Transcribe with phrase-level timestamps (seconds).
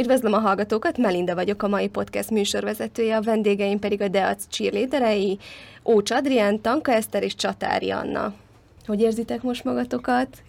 [0.00, 5.38] Üdvözlöm a hallgatókat, Melinda vagyok, a mai podcast műsorvezetője, a vendégeim pedig a Deac cheerleaderei,
[5.84, 8.32] Ócs Adrián, Tanka Eszter és Csatári Anna.
[8.86, 10.42] Hogy érzitek most magatokat?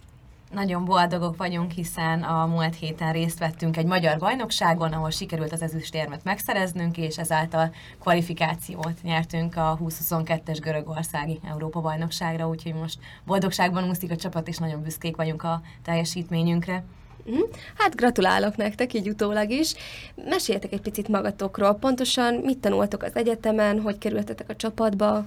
[0.52, 5.62] Nagyon boldogok vagyunk, hiszen a múlt héten részt vettünk egy magyar bajnokságon, ahol sikerült az
[5.62, 14.16] ezüstérmet megszereznünk, és ezáltal kvalifikációt nyertünk a 2022-es görögországi Európa-bajnokságra, úgyhogy most boldogságban úszik a
[14.16, 16.84] csapat, és nagyon büszkék vagyunk a teljesítményünkre.
[17.24, 17.40] Mhm.
[17.76, 19.74] Hát gratulálok nektek, így utólag is.
[20.14, 21.74] Meséljetek egy picit magatokról.
[21.74, 25.24] Pontosan mit tanultok az egyetemen, hogy kerültetek a csapatba?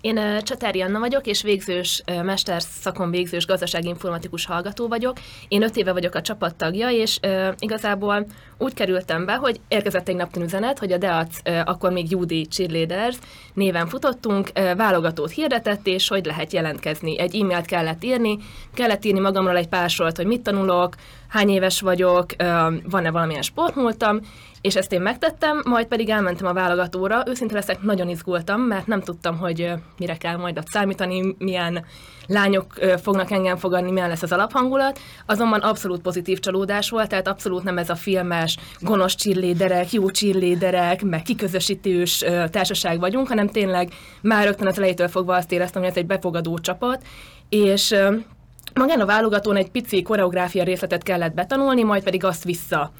[0.00, 5.16] Én Csatári Anna vagyok, és végzős, uh, mester szakon végzős gazdasági informatikus hallgató vagyok.
[5.48, 7.20] Én öt éve vagyok a csapat tagja, és
[7.58, 8.26] igazából
[8.58, 12.46] úgy kerültem be, hogy érkezett egy napton üzenet, hogy a Deac, uh, akkor még Judy
[12.46, 13.16] Cheerleaders
[13.54, 17.18] néven futottunk, uh, válogatót hirdetett, és hogy lehet jelentkezni.
[17.18, 18.38] Egy e-mailt kellett írni,
[18.74, 20.94] kellett írni magamról egy pár sort, hogy mit tanulok,
[21.28, 22.30] hány éves vagyok,
[22.84, 24.20] van-e valamilyen sportmúltam,
[24.68, 27.22] és ezt én megtettem, majd pedig elmentem a válogatóra.
[27.26, 31.84] Őszinte leszek, nagyon izgultam, mert nem tudtam, hogy mire kell majd ott számítani, milyen
[32.26, 34.98] lányok fognak engem fogadni, milyen lesz az alaphangulat.
[35.26, 41.02] Azonban abszolút pozitív csalódás volt, tehát abszolút nem ez a filmes, gonosz csilléderek, jó csilléderek,
[41.02, 45.96] meg kiközösítős társaság vagyunk, hanem tényleg már rögtön az elejétől fogva azt éreztem, hogy ez
[45.96, 47.02] egy befogadó csapat,
[47.48, 47.94] és
[48.74, 52.92] Magán a válogatón egy pici koreográfia részletet kellett betanulni, majd pedig azt vissza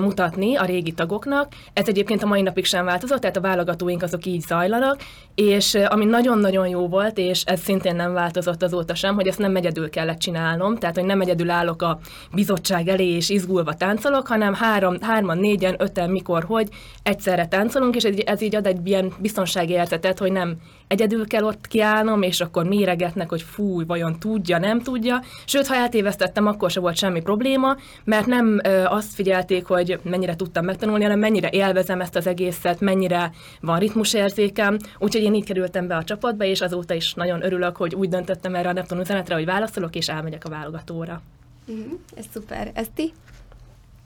[0.00, 1.52] mutatni a régi tagoknak.
[1.72, 5.00] Ez egyébként a mai napig sem változott, tehát a válogatóink azok így zajlanak,
[5.34, 9.56] és ami nagyon-nagyon jó volt, és ez szintén nem változott azóta sem, hogy ezt nem
[9.56, 11.98] egyedül kellett csinálnom, tehát hogy nem egyedül állok a
[12.32, 16.68] bizottság elé és izgulva táncolok, hanem három, hárman, négyen, öten, mikor, hogy
[17.02, 20.56] egyszerre táncolunk, és ez így ad egy ilyen biztonsági érzetet, hogy nem
[20.90, 25.22] egyedül kell ott kiállnom, és akkor méregetnek, hogy fúj, vajon tudja, nem tudja.
[25.44, 30.36] Sőt, ha eltévesztettem, akkor se volt semmi probléma, mert nem ö, azt figyelték, hogy mennyire
[30.36, 34.76] tudtam megtanulni, hanem mennyire élvezem ezt az egészet, mennyire van ritmusérzékem.
[34.98, 38.54] Úgyhogy én így kerültem be a csapatba, és azóta is nagyon örülök, hogy úgy döntöttem
[38.54, 41.22] erre a Neptun üzenetre, hogy válaszolok, és elmegyek a válogatóra.
[41.66, 41.98] Uh-huh.
[42.16, 42.70] Ez szuper.
[42.74, 43.12] Eszti?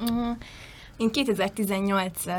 [0.00, 0.36] Uh-huh.
[0.96, 2.32] Én 2018 uh,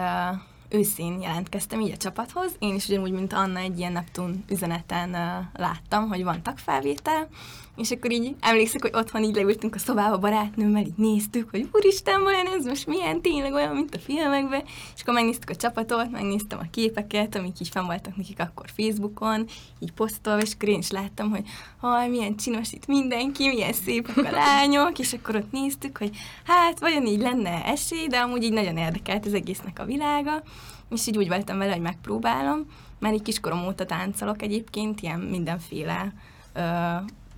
[0.69, 2.55] őszén jelentkeztem így a csapathoz.
[2.59, 5.09] Én is ugyanúgy, mint Anna egy ilyen Neptun üzeneten
[5.53, 7.27] láttam, hogy van tagfelvétel,
[7.75, 12.23] és akkor így emlékszek, hogy otthon így leültünk a szobába barátnőmmel, így néztük, hogy úristen,
[12.23, 14.63] vajon ez most milyen, tényleg olyan, mint a filmekben,
[14.95, 19.45] és akkor megnéztük a csapatot, megnéztem a képeket, amik így fenn voltak nekik akkor Facebookon,
[19.79, 21.43] így posztolva, és akkor én is láttam, hogy
[21.79, 26.79] haj, milyen csinos itt mindenki, milyen szépek a lányok, és akkor ott néztük, hogy hát
[26.79, 30.43] vajon így lenne esély, de amúgy így nagyon érdekelt az egésznek a világa,
[30.89, 32.65] és így úgy voltam vele, hogy megpróbálom,
[32.99, 36.13] mert így kiskorom óta táncolok egyébként, ilyen mindenféle
[36.53, 36.61] ö,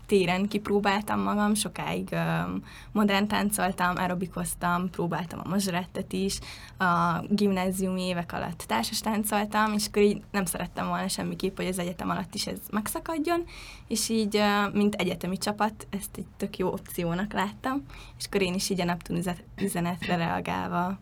[0.07, 6.39] téren kipróbáltam magam, sokáig um, modern táncoltam, aerobikoztam, próbáltam a mazsorettet is,
[6.77, 11.79] a gimnáziumi évek alatt társas táncoltam, és akkor így nem szerettem volna semmiképp, hogy az
[11.79, 13.43] egyetem alatt is ez megszakadjon,
[13.87, 14.41] és így,
[14.73, 17.83] mint egyetemi csapat, ezt egy tök jó opciónak láttam,
[18.17, 19.21] és akkor én is így a Neptun
[19.61, 20.97] üzenetre reagálva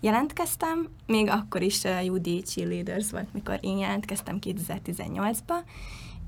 [0.00, 5.54] jelentkeztem, még akkor is uh, UD Cheerleaders volt, mikor én jelentkeztem 2018-ba,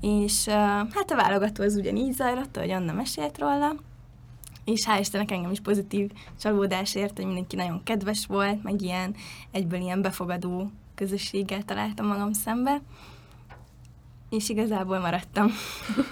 [0.03, 0.45] és
[0.93, 3.75] hát a válogató az ugyanígy zajlott, ahogy Anna mesélt róla,
[4.65, 9.15] és hál' Istennek engem is pozitív csalódás ért, hogy mindenki nagyon kedves volt, meg ilyen,
[9.51, 12.81] egyből ilyen befogadó közösséggel találtam magam szembe,
[14.29, 15.51] és igazából maradtam.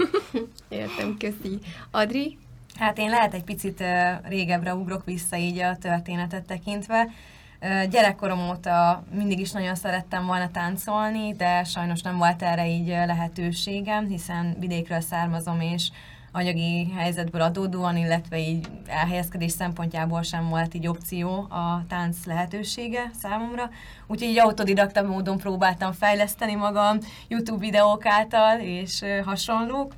[0.69, 1.59] Értem, köszi.
[1.91, 2.37] Adri?
[2.75, 3.83] Hát én lehet egy picit
[4.23, 7.09] régebbre ugrok vissza így a történetet tekintve.
[7.89, 14.07] Gyerekkorom óta mindig is nagyon szerettem volna táncolni, de sajnos nem volt erre így lehetőségem,
[14.07, 15.89] hiszen vidékről származom, és
[16.31, 23.69] anyagi helyzetből adódóan, illetve így elhelyezkedés szempontjából sem volt így opció a tánc lehetősége számomra.
[24.07, 29.93] Úgyhogy így autodidakta módon próbáltam fejleszteni magam YouTube videók által és hasonlók.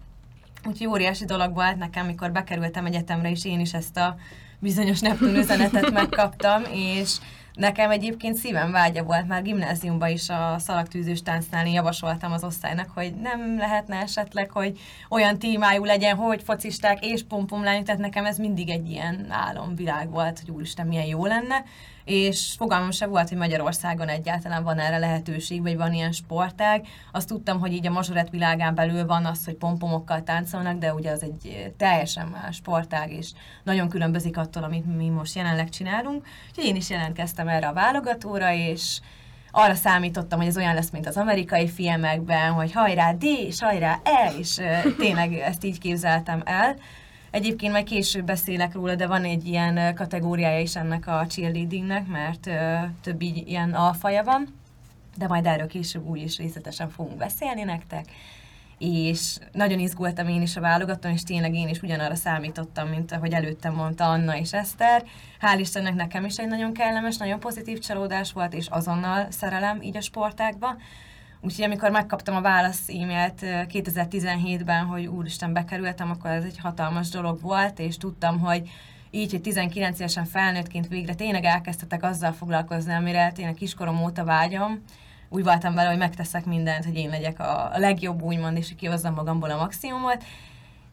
[0.65, 4.15] Úgyhogy óriási dolog volt nekem, mikor bekerültem egyetemre, és én is ezt a
[4.59, 7.17] bizonyos Neptun üzenetet megkaptam, és
[7.53, 12.89] Nekem egyébként szívem vágya volt, már gimnáziumban is a szalagtűzős táncnál én javasoltam az osztálynak,
[12.93, 14.79] hogy nem lehetne esetleg, hogy
[15.09, 20.39] olyan témájú legyen, hogy focisták és pompomlányok, tehát nekem ez mindig egy ilyen álomvilág volt,
[20.39, 21.63] hogy úristen, milyen jó lenne
[22.05, 26.85] és fogalmam sem volt, hogy Magyarországon egyáltalán van erre lehetőség, vagy van ilyen sportág.
[27.11, 31.11] Azt tudtam, hogy így a mazsorett világán belül van az, hogy pompomokkal táncolnak, de ugye
[31.11, 33.31] az egy teljesen más sportág, és
[33.63, 36.25] nagyon különbözik attól, amit mi most jelenleg csinálunk.
[36.49, 38.99] Úgyhogy én is jelentkeztem erre a válogatóra, és
[39.51, 43.99] arra számítottam, hogy ez olyan lesz, mint az amerikai filmekben, hogy hajrá D, és hajrá
[44.03, 44.61] E, és
[44.97, 46.75] tényleg ezt így képzeltem el
[47.33, 52.49] Egyébként majd később beszélek róla, de van egy ilyen kategóriája is ennek a cheerleadingnek, mert
[53.01, 54.47] több így ilyen alfaja van,
[55.17, 58.05] de majd erről később úgy is részletesen fogunk beszélni nektek
[58.77, 63.33] és nagyon izgultam én is a válogatón, és tényleg én is ugyanarra számítottam, mint ahogy
[63.33, 65.03] előttem mondta Anna és Eszter.
[65.41, 69.97] Hál' Istennek nekem is egy nagyon kellemes, nagyon pozitív csalódás volt, és azonnal szerelem így
[69.97, 70.75] a sportákba.
[71.45, 77.41] Úgyhogy amikor megkaptam a válasz e-mailt 2017-ben, hogy úristen bekerültem, akkor ez egy hatalmas dolog
[77.41, 78.69] volt, és tudtam, hogy
[79.11, 84.83] így, hogy 19 évesen felnőttként végre tényleg elkezdtetek azzal foglalkozni, amire tényleg kiskorom óta vágyom,
[85.29, 89.49] úgy voltam vele, hogy megteszek mindent, hogy én legyek a, legjobb, úgymond, és kihozzam magamból
[89.49, 90.23] a maximumot.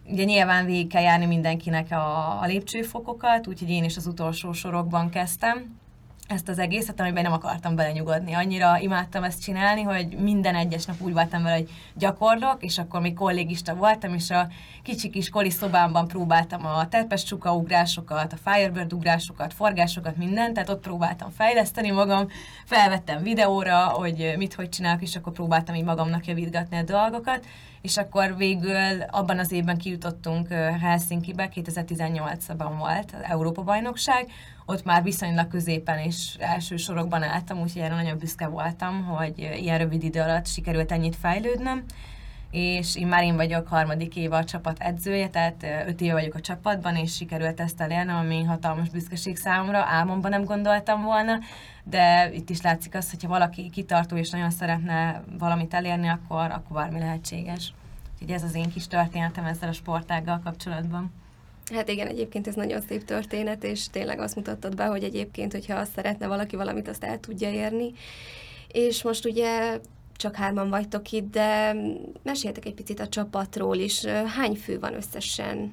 [0.06, 5.10] Ugye nyilván végig kell járni mindenkinek a, a lépcsőfokokat, úgyhogy én is az utolsó sorokban
[5.10, 5.79] kezdtem
[6.30, 8.32] ezt az egészet, amiben nem akartam belenyugodni.
[8.32, 13.00] Annyira imádtam ezt csinálni, hogy minden egyes nap úgy voltam vele, hogy gyakorlok, és akkor
[13.00, 14.48] még kollégista voltam, és a
[14.82, 20.68] kicsi kis koli szobámban próbáltam a terpes csuka ugrásokat, a Firebird ugrásokat, forgásokat, mindent, tehát
[20.68, 22.28] ott próbáltam fejleszteni magam,
[22.64, 27.46] felvettem videóra, hogy mit hogy csinálok, és akkor próbáltam így magamnak javítgatni a dolgokat,
[27.82, 30.48] és akkor végül abban az évben kijutottunk
[30.80, 34.26] Helsinki-be, 2018-ban volt az Európa-bajnokság,
[34.66, 39.78] ott már viszonylag középen és első sorokban álltam, úgyhogy erre nagyon büszke voltam, hogy ilyen
[39.78, 41.84] rövid idő alatt sikerült ennyit fejlődnöm,
[42.50, 46.40] és én már én vagyok harmadik éve a csapat edzője, tehát öt éve vagyok a
[46.40, 51.38] csapatban, és sikerült ezt elérnem, ami hatalmas büszkeség számomra, álmomban nem gondoltam volna,
[51.84, 56.76] de itt is látszik az, hogyha valaki kitartó és nagyon szeretne valamit elérni, akkor, akkor
[56.76, 57.72] bármi lehetséges.
[58.12, 61.12] Úgyhogy ez az én kis történetem ezzel a sportággal kapcsolatban.
[61.74, 65.74] Hát igen, egyébként ez nagyon szép történet, és tényleg azt mutattad be, hogy egyébként, hogyha
[65.74, 67.92] azt szeretne valaki valamit, azt el tudja érni.
[68.68, 69.78] És most ugye
[70.20, 71.74] csak hárman vagytok itt, de
[72.22, 74.04] meséltek egy picit a csapatról is.
[74.06, 75.72] Hány fő van összesen?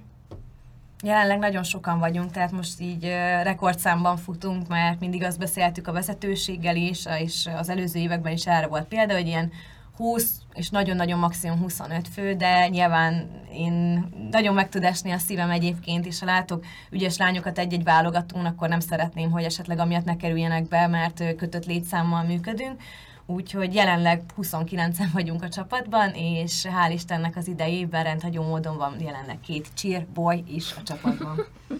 [1.03, 3.03] Jelenleg nagyon sokan vagyunk, tehát most így
[3.44, 8.67] rekordszámban futunk, mert mindig azt beszéltük a vezetőséggel is, és az előző években is erre
[8.67, 9.51] volt példa, hogy ilyen
[9.97, 15.49] 20 és nagyon-nagyon maximum 25 fő, de nyilván én nagyon meg tud esni a szívem
[15.49, 20.15] egyébként, és ha látok ügyes lányokat egy-egy válogatón, akkor nem szeretném, hogy esetleg amiatt ne
[20.15, 22.81] kerüljenek be, mert kötött létszámmal működünk.
[23.29, 29.39] Úgyhogy jelenleg 29-en vagyunk a csapatban, és hál' Istennek az idejében rendhagyó módon van jelenleg
[29.39, 31.45] két cheer boy is a csapatban.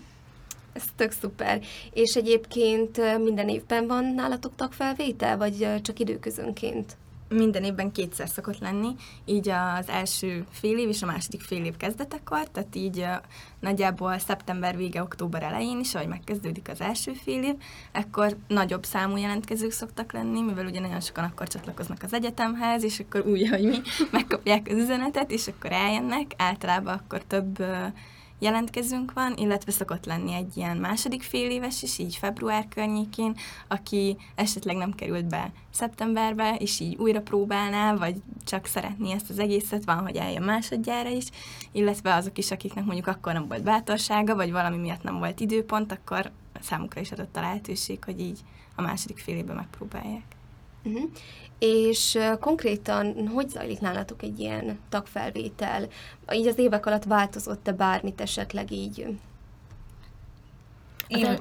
[0.74, 1.62] Ez tök szuper.
[1.94, 6.98] És egyébként minden évben van nálatok tagfelvétel, vagy csak időközönként?
[7.30, 8.96] Minden évben kétszer szokott lenni,
[9.26, 13.06] így az első fél év és a második fél év kezdetekor, tehát így
[13.60, 17.56] nagyjából szeptember vége, október elején is, ahogy megkezdődik az első fél év,
[17.92, 23.00] ekkor nagyobb számú jelentkezők szoktak lenni, mivel ugye nagyon sokan akkor csatlakoznak az egyetemhez, és
[23.00, 23.78] akkor úgy, hogy mi
[24.12, 27.64] megkapják az üzenetet, és akkor eljönnek, általában akkor több
[28.40, 33.36] jelentkezünk van, illetve szokott lenni egy ilyen második fél éves is, így február környékén,
[33.68, 39.40] aki esetleg nem került be szeptemberbe, és így újra próbálná, vagy csak szeretné ezt az
[39.40, 41.26] egészet, van, hogy eljön másodjára is,
[41.72, 45.92] illetve azok is, akiknek mondjuk akkor nem volt bátorsága, vagy valami miatt nem volt időpont,
[45.92, 48.40] akkor számukra is adott a lehetőség, hogy így
[48.76, 50.37] a második fél évben megpróbálják.
[50.88, 51.10] Uh-huh.
[51.60, 55.88] És konkrétan hogy zajlik nálatok egy ilyen tagfelvétel?
[56.34, 59.18] Így az évek alatt változott-e bármit esetleg így?
[61.08, 61.38] Én,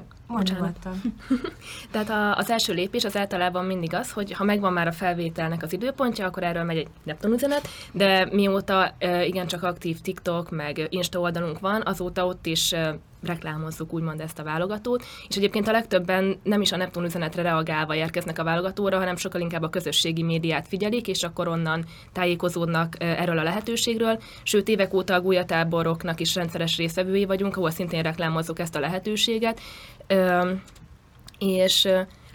[1.91, 5.63] Tehát a, az első lépés az általában mindig az, hogy ha megvan már a felvételnek
[5.63, 11.19] az időpontja, akkor erről megy egy Neptun üzenet, de mióta igencsak aktív TikTok, meg Insta
[11.19, 12.73] oldalunk van, azóta ott is
[13.23, 17.95] reklámozzuk úgymond ezt a válogatót, és egyébként a legtöbben nem is a Neptun üzenetre reagálva
[17.95, 23.37] érkeznek a válogatóra, hanem sokkal inkább a közösségi médiát figyelik, és akkor onnan tájékozódnak erről
[23.37, 24.21] a lehetőségről.
[24.43, 29.59] Sőt, évek óta a gulyatáboroknak is rendszeres részvevői vagyunk, ahol szintén reklámozzuk ezt a lehetőséget.
[31.39, 31.87] És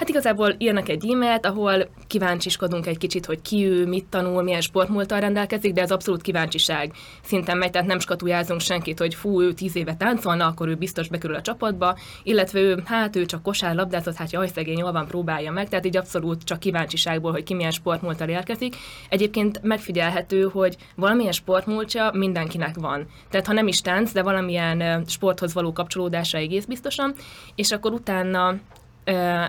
[0.02, 4.60] Hát igazából írnak egy e-mailt, ahol kíváncsiskodunk egy kicsit, hogy ki ő, mit tanul, milyen
[4.60, 6.92] sportmúltal rendelkezik, de ez abszolút kíváncsiság
[7.22, 11.08] szinten megy, tehát nem skatujázunk senkit, hogy fú, ő tíz éve táncolna, akkor ő biztos
[11.08, 15.52] bekerül a csapatba, illetve ő, hát ő csak kosárlabdázott, hát jaj, szegény, jól van, próbálja
[15.52, 18.76] meg, tehát így abszolút csak kíváncsiságból, hogy ki milyen sportmúltal érkezik.
[19.08, 23.06] Egyébként megfigyelhető, hogy valamilyen sportmúltja mindenkinek van.
[23.30, 27.14] Tehát ha nem is tánc, de valamilyen sporthoz való kapcsolódása egész biztosan,
[27.54, 28.54] és akkor utána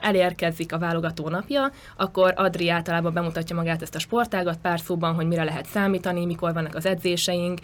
[0.01, 5.27] elérkezik a válogató napja, akkor Adri általában bemutatja magát ezt a sportágat pár szóban, hogy
[5.27, 7.59] mire lehet számítani, mikor vannak az edzéseink,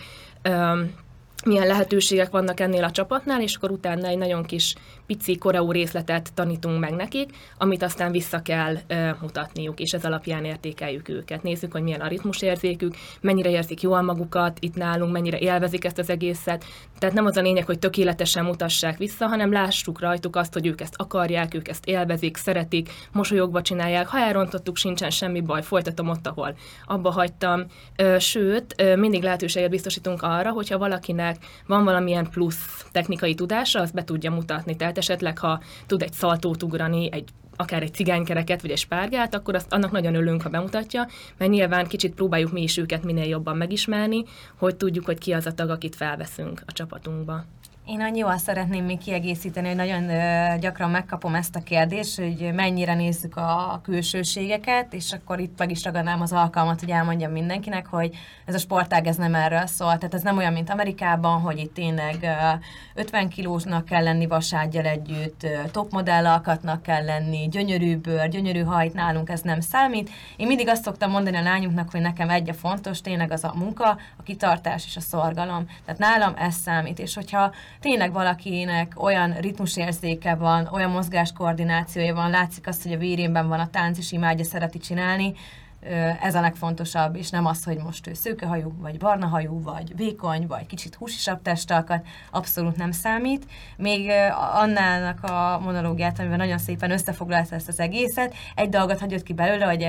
[1.46, 6.34] milyen lehetőségek vannak ennél a csapatnál, és akkor utána egy nagyon kis pici koreó részletet
[6.34, 11.43] tanítunk meg nekik, amit aztán vissza kell ö, mutatniuk, és ez alapján értékeljük őket.
[11.43, 16.10] Nézzük, hogy milyen a ritmusérzékük, mennyire érzik jól magukat itt nálunk, mennyire élvezik ezt az
[16.10, 16.65] egészet.
[17.00, 20.81] Tehát nem az a lényeg, hogy tökéletesen mutassák vissza, hanem lássuk rajtuk azt, hogy ők
[20.81, 24.08] ezt akarják, ők ezt élvezik, szeretik, mosolyogva csinálják.
[24.08, 26.55] Ha elrontottuk, sincsen semmi baj, folytatom ott, ahol
[26.86, 27.65] abba hagytam.
[28.17, 31.28] Sőt, ö, mindig lehetőséget biztosítunk arra, hogyha valakinek
[31.67, 34.75] van valamilyen plusz technikai tudása, azt be tudja mutatni.
[34.75, 39.55] Tehát esetleg, ha tud egy szaltót ugrani, egy akár egy cigánykereket, vagy egy spárgát, akkor
[39.55, 41.07] azt, annak nagyon örülünk, ha bemutatja,
[41.38, 44.24] mert nyilván kicsit próbáljuk mi is őket minél jobban megismerni,
[44.57, 47.45] hogy tudjuk, hogy ki az a tag, akit felveszünk a csapatunkba.
[47.89, 50.08] Én annyival szeretném még kiegészíteni, hogy nagyon
[50.60, 55.84] gyakran megkapom ezt a kérdést, hogy mennyire nézzük a, külsőségeket, és akkor itt meg is
[55.84, 58.15] ragadnám az alkalmat, hogy elmondjam mindenkinek, hogy
[58.46, 59.98] ez a sportág ez nem erről szól.
[59.98, 64.86] Tehát ez nem olyan, mint Amerikában, hogy itt tényleg ö, 50 kilósnak kell lenni vaságyjal
[64.86, 70.10] együtt, topmodell alkatnak kell lenni, gyönyörű bőr, gyönyörű hajt, nálunk ez nem számít.
[70.38, 73.53] Én mindig azt szoktam mondani a lányunknak, hogy nekem egy a fontos, tényleg az a
[73.55, 75.65] munka, a kitartás és a szorgalom.
[75.86, 82.67] Tehát nálam ez számít, és hogyha tényleg valakinek olyan ritmusérzéke van, olyan mozgáskoordinációja van, látszik
[82.67, 85.33] azt, hogy a vérénben van a tánc, és imádja, szereti csinálni,
[86.21, 90.48] ez a legfontosabb, és nem az, hogy most ő szőkehajú, vagy barna hajú, vagy vékony,
[90.48, 93.45] vagy kicsit húsisabb testalkat, abszolút nem számít.
[93.77, 94.12] Még
[94.53, 99.65] Annának a monológiát, amiben nagyon szépen összefoglalta ezt az egészet, egy dolgot hagyott ki belőle,
[99.65, 99.81] hogy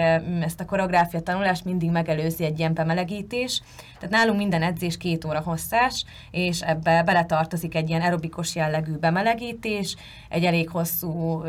[0.43, 3.63] ezt a koreográfia tanulást mindig megelőzi egy ilyen bemelegítés.
[3.99, 9.97] Tehát nálunk minden edzés két óra hosszás, és ebbe beletartozik egy ilyen aerobikus jellegű bemelegítés,
[10.29, 11.43] egy elég hosszú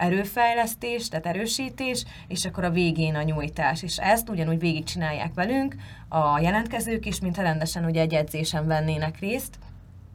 [0.00, 3.82] erőfejlesztés, tehát erősítés, és akkor a végén a nyújtás.
[3.82, 5.74] És ezt ugyanúgy végigcsinálják velünk
[6.08, 9.58] a jelentkezők is, mint rendesen ugye egy edzésen vennének részt.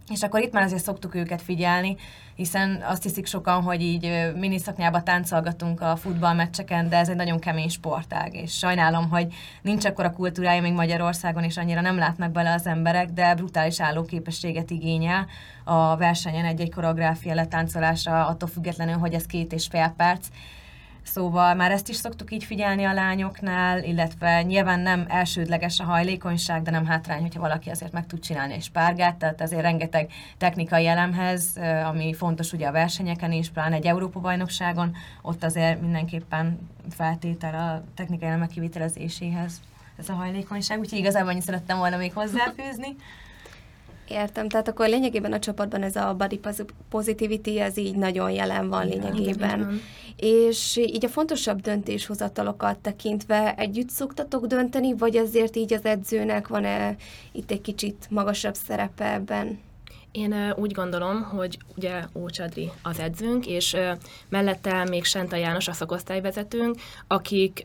[0.10, 1.96] És akkor itt már azért szoktuk őket figyelni,
[2.36, 7.70] hiszen azt hiszik sokan, hogy így miniszaknyába táncolgatunk a futballmeccseken, de ez egy nagyon kemény
[7.70, 12.68] sportág, és sajnálom, hogy nincs akkora kultúrája még Magyarországon, és annyira nem látnak bele az
[12.68, 15.28] emberek, de brutális állóképességet igényel
[15.64, 20.28] a versenyen egy-egy koreográfia letáncolásra, attól függetlenül, hogy ez két és fél perc,
[21.06, 26.62] Szóval már ezt is szoktuk így figyelni a lányoknál, illetve nyilván nem elsődleges a hajlékonyság,
[26.62, 30.88] de nem hátrány, hogyha valaki azért meg tud csinálni egy spárgát, tehát azért rengeteg technikai
[30.88, 37.84] elemhez, ami fontos ugye a versenyeken is, pláne egy Európa-bajnokságon, ott azért mindenképpen feltétel a
[37.96, 39.62] technikai elemek kivitelezéséhez
[39.98, 42.96] ez a hajlékonyság, úgyhogy igazából annyit szerettem volna még hozzáfűzni.
[44.10, 46.40] Értem, tehát akkor lényegében a csapatban ez a body
[46.90, 49.60] positivity, ez így nagyon jelen van lényegében.
[49.60, 49.82] Igen,
[50.16, 56.96] és így a fontosabb döntéshozatalokat tekintve együtt szoktatok dönteni, vagy azért így az edzőnek van-e
[57.32, 59.60] itt egy kicsit magasabb szerepe ebben?
[60.16, 63.76] Én úgy gondolom, hogy ugye Ócsadri az edzőnk, és
[64.30, 66.76] mellette még Senta János a szakosztályvezetőnk,
[67.08, 67.64] akik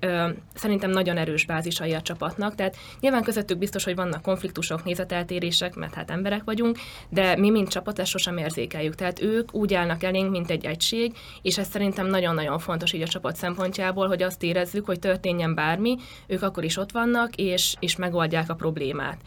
[0.54, 5.94] szerintem nagyon erős bázisai a csapatnak, tehát nyilván közöttük biztos, hogy vannak konfliktusok, nézeteltérések, mert
[5.94, 6.78] hát emberek vagyunk,
[7.08, 8.94] de mi mint csapat ezt sosem érzékeljük.
[8.94, 13.08] Tehát ők úgy állnak elénk, mint egy egység, és ez szerintem nagyon-nagyon fontos így a
[13.08, 17.96] csapat szempontjából, hogy azt érezzük, hogy történjen bármi, ők akkor is ott vannak, és, és
[17.96, 19.20] megoldják a problémát.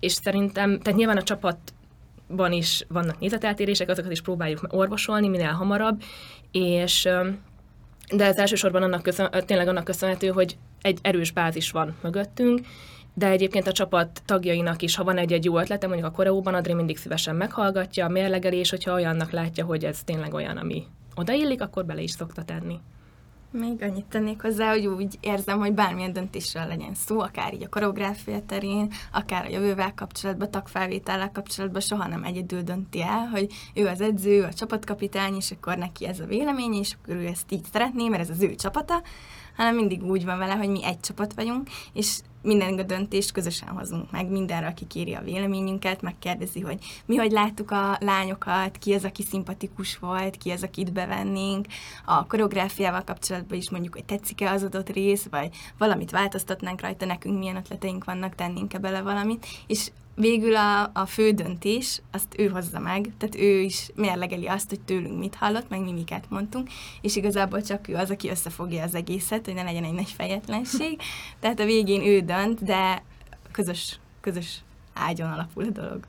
[0.00, 1.56] És szerintem, tehát nyilván a csapat
[2.36, 6.02] van is vannak nézeteltérések, azokat is próbáljuk orvosolni minél hamarabb,
[6.52, 7.08] és
[8.10, 12.60] de ez elsősorban annak köszön, tényleg annak köszönhető, hogy egy erős bázis van mögöttünk,
[13.14, 16.72] de egyébként a csapat tagjainak is, ha van egy-egy jó ötlete, mondjuk a koreóban, Adri
[16.72, 20.84] mindig szívesen meghallgatja, mérlegelés, hogyha olyannak látja, hogy ez tényleg olyan, ami
[21.14, 22.80] odaillik, akkor bele is szokta tenni.
[23.52, 27.68] Még annyit tennék hozzá, hogy úgy érzem, hogy bármilyen döntésről legyen szó, akár így a
[27.68, 33.86] koreográfia terén, akár a jövővel kapcsolatban, tagfelvétellel kapcsolatban soha nem egyedül dönti el, hogy ő
[33.86, 37.64] az edző, a csapatkapitány, és akkor neki ez a vélemény, és akkor ő ezt így
[37.72, 39.02] szeretné, mert ez az ő csapata,
[39.56, 44.10] hanem mindig úgy van vele, hogy mi egy csapat vagyunk, és minden döntést közösen hozunk
[44.10, 49.04] meg, mindenre, aki kéri a véleményünket, megkérdezi, hogy mi hogy láttuk a lányokat, ki az,
[49.04, 51.66] aki szimpatikus volt, ki az, akit bevennénk,
[52.04, 57.38] a koreográfiával kapcsolatban is mondjuk, hogy tetszik-e az adott rész, vagy valamit változtatnánk rajta, nekünk
[57.38, 62.78] milyen ötleteink vannak, tennénk-e bele valamit, és végül a, a fő döntés, azt ő hozza
[62.78, 66.68] meg, tehát ő is mérlegeli azt, hogy tőlünk mit hallott, meg mi miket mondtunk,
[67.00, 71.00] és igazából csak ő az, aki összefogja az egészet, hogy ne legyen egy nagy fejetlenség.
[71.40, 73.02] Tehát a végén ő dönt, de
[73.52, 74.60] közös, közös
[74.94, 76.06] ágyon alapul a dolog.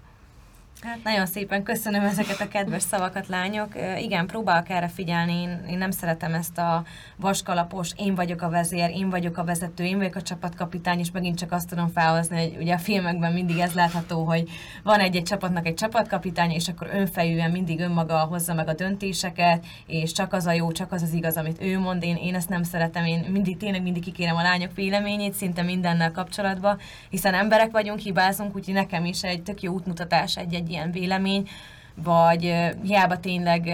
[0.84, 3.74] Hát nagyon szépen köszönöm ezeket a kedves szavakat, lányok.
[4.00, 6.84] Igen, próbálok erre figyelni, én, én nem szeretem ezt a
[7.16, 11.38] vaskalapos, én vagyok a vezér, én vagyok a vezető, én vagyok a csapatkapitány, és megint
[11.38, 14.50] csak azt tudom felhozni, hogy ugye a filmekben mindig ez látható, hogy
[14.84, 20.12] van egy-egy csapatnak egy csapatkapitány, és akkor önfejűen mindig önmaga hozza meg a döntéseket, és
[20.12, 22.04] csak az a jó, csak az az igaz, amit ő mond.
[22.04, 26.12] Én, én ezt nem szeretem, én mindig tényleg mindig kikérem a lányok véleményét, szinte mindennel
[26.12, 31.48] kapcsolatban, hiszen emberek vagyunk, hibázunk, úgyhogy nekem is egy tök jó útmutatás egy-egy ilyen vélemény,
[31.96, 32.54] vagy
[32.84, 33.70] hiába tényleg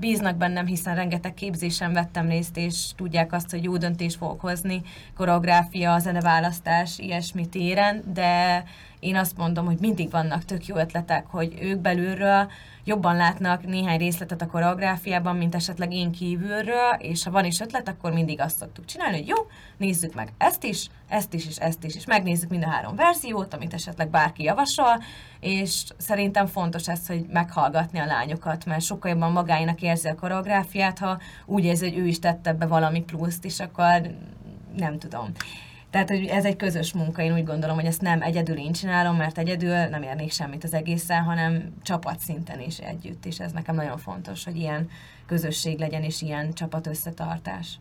[0.00, 4.82] bíznak bennem, hiszen rengeteg képzésen vettem részt, és tudják azt, hogy jó döntést fogok hozni,
[5.16, 8.64] koreográfia, zeneválasztás, ilyesmi téren, de
[9.04, 12.50] én azt mondom, hogy mindig vannak tök jó ötletek, hogy ők belülről
[12.84, 17.88] jobban látnak néhány részletet a koreográfiában, mint esetleg én kívülről, és ha van is ötlet,
[17.88, 19.36] akkor mindig azt szoktuk csinálni, hogy jó,
[19.76, 23.54] nézzük meg ezt is, ezt is, és ezt is, és megnézzük mind a három verziót,
[23.54, 25.02] amit esetleg bárki javasol,
[25.40, 30.98] és szerintem fontos ez, hogy meghallgatni a lányokat, mert sokkal jobban magáinak érzi a koreográfiát,
[30.98, 34.00] ha úgy érzi, hogy ő is tette be valami pluszt, és akkor
[34.76, 35.32] nem tudom.
[35.94, 39.16] Tehát, hogy ez egy közös munka, én úgy gondolom, hogy ezt nem egyedül én csinálom,
[39.16, 43.74] mert egyedül nem érnék semmit az egészen, hanem csapat szinten is együtt, és ez nekem
[43.74, 44.88] nagyon fontos, hogy ilyen
[45.26, 47.78] közösség legyen, és ilyen csapat összetartás.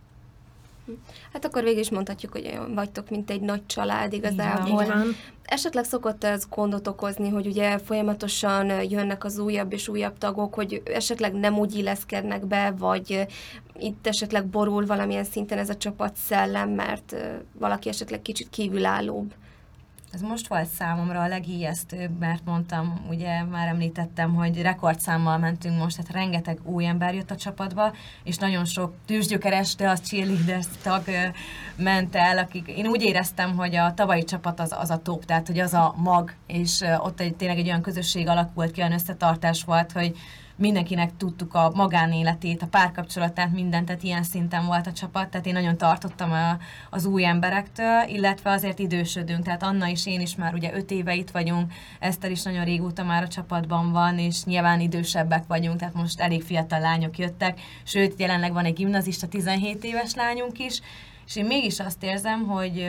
[1.33, 4.83] Hát akkor végig is mondhatjuk, hogy olyan vagytok, mint egy nagy család igazából.
[4.83, 5.15] Igen.
[5.43, 10.81] Esetleg szokott ez gondot okozni, hogy ugye folyamatosan jönnek az újabb és újabb tagok, hogy
[10.85, 13.27] esetleg nem úgy illeszkednek be, vagy
[13.79, 17.15] itt esetleg borul valamilyen szinten ez a csapat szellem, mert
[17.59, 19.33] valaki esetleg kicsit kívülállóbb.
[20.13, 25.95] Ez most volt számomra a legijesztőbb, mert mondtam, ugye már említettem, hogy rekordszámmal mentünk most,
[25.97, 27.93] tehát rengeteg új ember jött a csapatba,
[28.23, 31.03] és nagyon sok tűzgyökeres, de az cheerleaders tag
[31.75, 35.47] ment el, akik én úgy éreztem, hogy a tavalyi csapat az, az a top, tehát
[35.47, 39.63] hogy az a mag, és ott egy, tényleg egy olyan közösség alakult ki, olyan összetartás
[39.63, 40.15] volt, hogy
[40.55, 45.53] mindenkinek tudtuk a magánéletét, a párkapcsolatát, mindent, tehát ilyen szinten volt a csapat, tehát én
[45.53, 46.57] nagyon tartottam a,
[46.89, 51.15] az új emberektől, illetve azért idősödünk, tehát Anna is, én is már ugye öt éve
[51.15, 55.93] itt vagyunk, Eszter is nagyon régóta már a csapatban van, és nyilván idősebbek vagyunk, tehát
[55.93, 60.81] most elég fiatal lányok jöttek, sőt, jelenleg van egy gimnazista, 17 éves lányunk is,
[61.25, 62.87] és én mégis azt érzem, hogy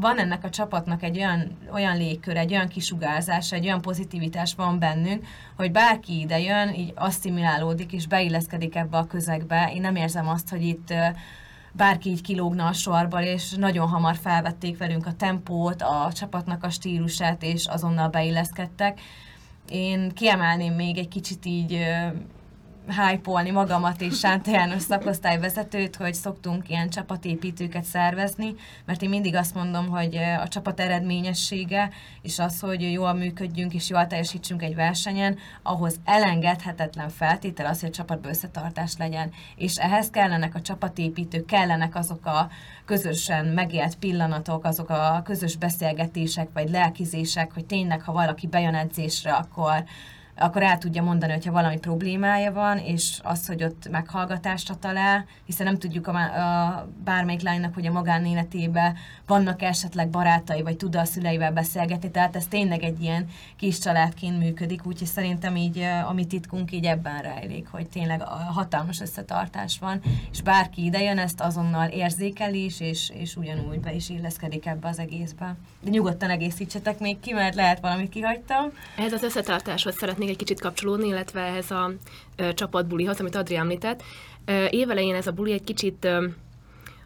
[0.00, 4.78] van ennek a csapatnak egy olyan, olyan légkör, egy olyan kisugárzás, egy olyan pozitivitás van
[4.78, 9.70] bennünk, hogy bárki ide jön, így asszimilálódik és beilleszkedik ebbe a közegbe.
[9.74, 10.94] Én nem érzem azt, hogy itt
[11.72, 16.70] bárki így kilógna a sorból, és nagyon hamar felvették velünk a tempót, a csapatnak a
[16.70, 19.00] stílusát, és azonnal beilleszkedtek.
[19.68, 21.78] Én kiemelném még egy kicsit így
[22.88, 29.54] hype magamat és Sánta János szakosztályvezetőt, hogy szoktunk ilyen csapatépítőket szervezni, mert én mindig azt
[29.54, 31.90] mondom, hogy a csapat eredményessége
[32.22, 37.88] és az, hogy jól működjünk és jól teljesítsünk egy versenyen, ahhoz elengedhetetlen feltétel az, hogy
[37.88, 39.30] a csapatban összetartás legyen.
[39.56, 42.48] És ehhez kellenek a csapatépítők, kellenek azok a
[42.84, 49.32] közösen megélt pillanatok, azok a közös beszélgetések vagy lelkizések, hogy tényleg, ha valaki bejön edzésre,
[49.32, 49.84] akkor
[50.36, 55.66] akkor el tudja mondani, hogyha valami problémája van, és az, hogy ott meghallgatásra talál, hiszen
[55.66, 61.04] nem tudjuk a, a bármelyik lánynak, hogy a magánéletében vannak esetleg barátai, vagy tud a
[61.04, 66.24] szüleivel beszélgetni, tehát ez tényleg egy ilyen kis családként működik, úgyhogy szerintem így a mi
[66.26, 68.22] titkunk így ebben rejlik, hogy tényleg
[68.54, 70.00] hatalmas összetartás van,
[70.32, 74.98] és bárki idejön, ezt azonnal érzékeli is, és, és ugyanúgy be is illeszkedik ebbe az
[74.98, 75.56] egészbe.
[75.80, 78.72] De nyugodtan egészítsetek még ki, mert lehet valamit kihagytam.
[78.98, 81.92] Ez az összetartáshoz szeretném szeretnék egy kicsit kapcsolódni, illetve ehhez a
[82.54, 84.02] csapatbulihoz, amit Adri említett.
[84.70, 86.08] Évelején ez a buli egy kicsit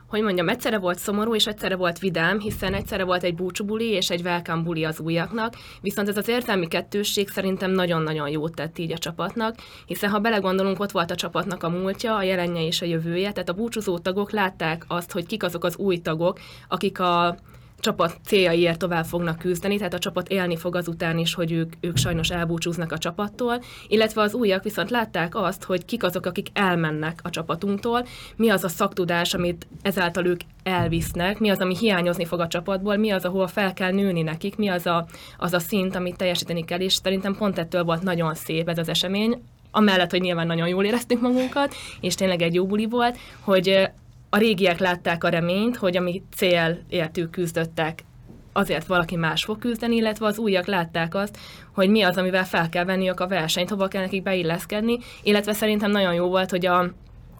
[0.09, 4.11] hogy mondjam, egyszerre volt szomorú, és egyszerre volt vidám, hiszen egyszerre volt egy búcsúbuli és
[4.11, 8.93] egy welcome buli az újaknak, viszont ez az érzelmi kettősség szerintem nagyon-nagyon jót tett így
[8.93, 12.87] a csapatnak, hiszen ha belegondolunk, ott volt a csapatnak a múltja, a jelenje és a
[12.87, 17.37] jövője, tehát a búcsúzó tagok látták azt, hogy kik azok az új tagok, akik a
[17.81, 21.97] csapat céljaiért tovább fognak küzdeni, tehát a csapat élni fog azután is, hogy ők, ők
[21.97, 27.21] sajnos elbúcsúznak a csapattól, illetve az újak viszont látták azt, hogy kik azok, akik elmennek
[27.23, 32.41] a csapatunktól, mi az a szaktudás, amit ezáltal ők elvisznek, mi az, ami hiányozni fog
[32.41, 35.07] a csapatból, mi az, ahol fel kell nőni nekik, mi az a,
[35.39, 38.89] az a szint, amit teljesíteni kell, és szerintem pont ettől volt nagyon szép ez az
[38.89, 43.89] esemény, amellett, hogy nyilván nagyon jól éreztük magunkat, és tényleg egy jó buli volt, hogy
[44.31, 48.05] a régiek látták a reményt, hogy ami célért ők küzdöttek,
[48.53, 51.39] azért valaki más fog küzdeni, illetve az újak látták azt,
[51.73, 55.91] hogy mi az, amivel fel kell venniük a versenyt, hova kell nekik beilleszkedni, illetve szerintem
[55.91, 56.93] nagyon jó volt, hogy a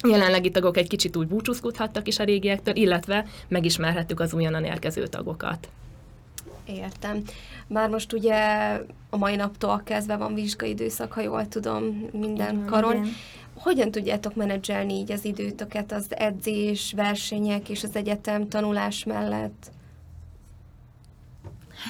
[0.09, 5.69] jelenlegi tagok egy kicsit úgy búcsúzkodhattak is a régiektől, illetve megismerhettük az újonnan érkező tagokat.
[6.67, 7.23] Értem.
[7.67, 8.35] Bár most ugye
[9.11, 12.97] a mai naptól kezdve van vizsgai időszak, ha jól tudom, minden karon.
[12.97, 13.13] igen.
[13.59, 19.71] Hogyan tudjátok menedzselni így az időtöket az edzés, versenyek és az egyetem tanulás mellett?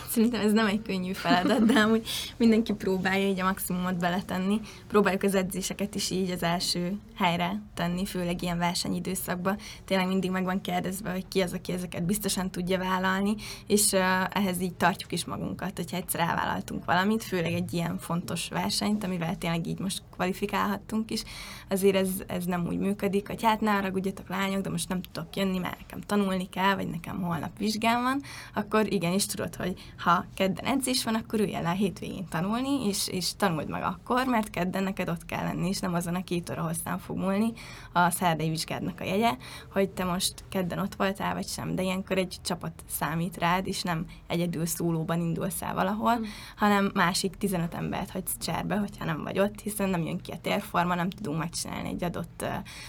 [0.09, 4.61] Szerintem ez nem egy könnyű feladat, de amúgy mindenki próbálja így a maximumot beletenni.
[4.89, 9.59] Próbáljuk az edzéseket is így az első helyre tenni, főleg ilyen versenyidőszakban.
[9.85, 13.35] Tényleg mindig meg van kérdezve, hogy ki az, aki ezeket biztosan tudja vállalni,
[13.67, 14.01] és uh,
[14.31, 19.39] ehhez így tartjuk is magunkat, hogyha egyszer elvállaltunk valamit, főleg egy ilyen fontos versenyt, amivel
[19.39, 21.23] tényleg így most kvalifikálhattunk is,
[21.69, 25.37] azért ez, ez nem úgy működik, hogy hát ne haragudjatok lányok, de most nem tudok
[25.37, 28.23] jönni, mert nekem tanulni kell, vagy nekem holnap vizsgám van,
[28.55, 33.09] akkor igenis tudod, hogy ha kedden edzés van, akkor ülj el a hétvégén tanulni, és,
[33.09, 36.51] és tanuld meg akkor, mert kedden neked ott kell lenni, és nem azon a két
[36.51, 37.53] óra hosszán fog múlni
[37.93, 39.37] a szerdai vizsgádnak a jegye,
[39.73, 43.83] hogy te most kedden ott voltál, vagy sem, de ilyenkor egy csapat számít rád, és
[43.83, 46.23] nem egyedül szólóban indulsz el valahol, mm.
[46.57, 50.41] hanem másik 15 embert hagysz cserbe, hogyha nem vagy ott, hiszen nem jön ki a
[50.41, 52.45] térforma, nem tudunk megcsinálni egy adott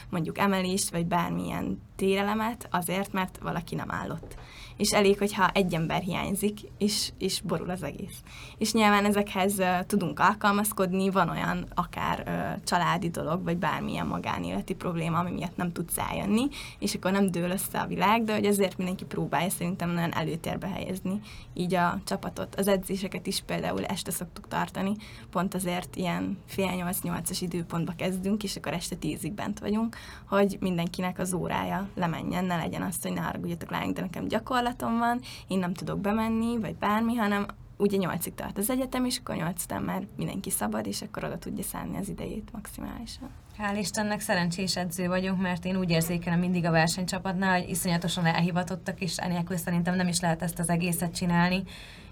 [0.09, 4.35] mondjuk emelést, vagy bármilyen térelemet azért, mert valaki nem állott.
[4.79, 8.19] És elég, hogyha egy ember hiányzik, és, és borul az egész.
[8.57, 9.53] És nyilván ezekhez
[9.87, 12.23] tudunk alkalmazkodni, van olyan akár
[12.63, 16.47] családi dolog, vagy bármilyen magánéleti probléma, ami miatt nem tudsz eljönni,
[16.79, 20.67] és akkor nem dől össze a világ, de hogy azért mindenki próbálja szerintem nagyon előtérbe
[20.67, 21.19] helyezni
[21.53, 22.55] így a csapatot.
[22.55, 24.95] Az edzéseket is például este szoktuk tartani,
[25.29, 29.95] pont azért ilyen fél nyolc-nyolcas időpontba kezdünk, és akkor este tízig bent vagyunk,
[30.27, 34.27] hogy mindenkinek az órája lemenjen, ne legyen azt, hogy ne haragudjatok lányok, de nekem
[34.69, 37.45] gyakorlatom van, én nem tudok bemenni, vagy bármi, hanem
[37.77, 41.37] ugye nyolcig tart az egyetem, és akkor nyolc után már mindenki szabad, és akkor oda
[41.37, 43.29] tudja szállni az idejét maximálisan.
[43.57, 49.01] Hál' Istennek szerencsés edző vagyunk, mert én úgy érzékelem mindig a versenycsapatnál, hogy iszonyatosan elhivatottak,
[49.01, 51.63] és enélkül szerintem nem is lehet ezt az egészet csinálni.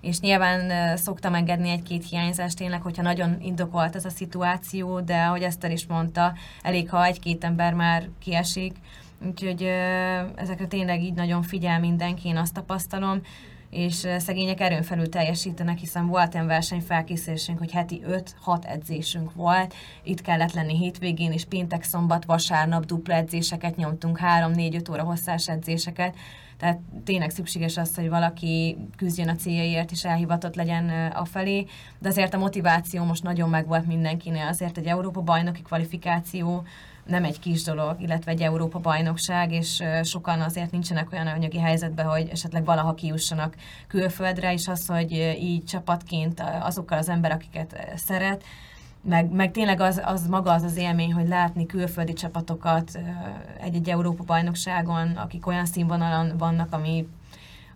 [0.01, 5.43] És nyilván szoktam engedni egy-két hiányzást tényleg, hogyha nagyon indokolt ez a szituáció, de ahogy
[5.43, 8.75] Eszter is mondta, elég, ha egy-két ember már kiesik,
[9.25, 9.63] úgyhogy
[10.35, 13.21] ezekre tényleg így nagyon figyel mindenki, én azt tapasztalom
[13.69, 18.01] és szegények erőn felül teljesítenek, hiszen volt olyan versenyfelkészülésünk, hogy heti
[18.45, 24.91] 5-6 edzésünk volt, itt kellett lenni hétvégén, és péntek, szombat, vasárnap dupla edzéseket nyomtunk, 3-4-5
[24.91, 26.15] óra hosszás edzéseket,
[26.57, 31.65] tehát tényleg szükséges az, hogy valaki küzdjön a céljaiért, és elhivatott legyen uh, afelé,
[31.99, 36.63] de azért a motiváció most nagyon megvolt mindenkinél, azért egy Európa bajnoki kvalifikáció,
[37.07, 42.05] nem egy kis dolog, illetve egy Európa bajnokság, és sokan azért nincsenek olyan anyagi helyzetben,
[42.05, 43.55] hogy esetleg valaha kijussanak
[43.87, 48.43] külföldre, és az, hogy így csapatként azokkal az ember, akiket szeret,
[49.01, 52.99] meg, meg tényleg az, az maga az az élmény, hogy látni külföldi csapatokat
[53.59, 57.07] egy-egy Európa bajnokságon, akik olyan színvonalon vannak, ami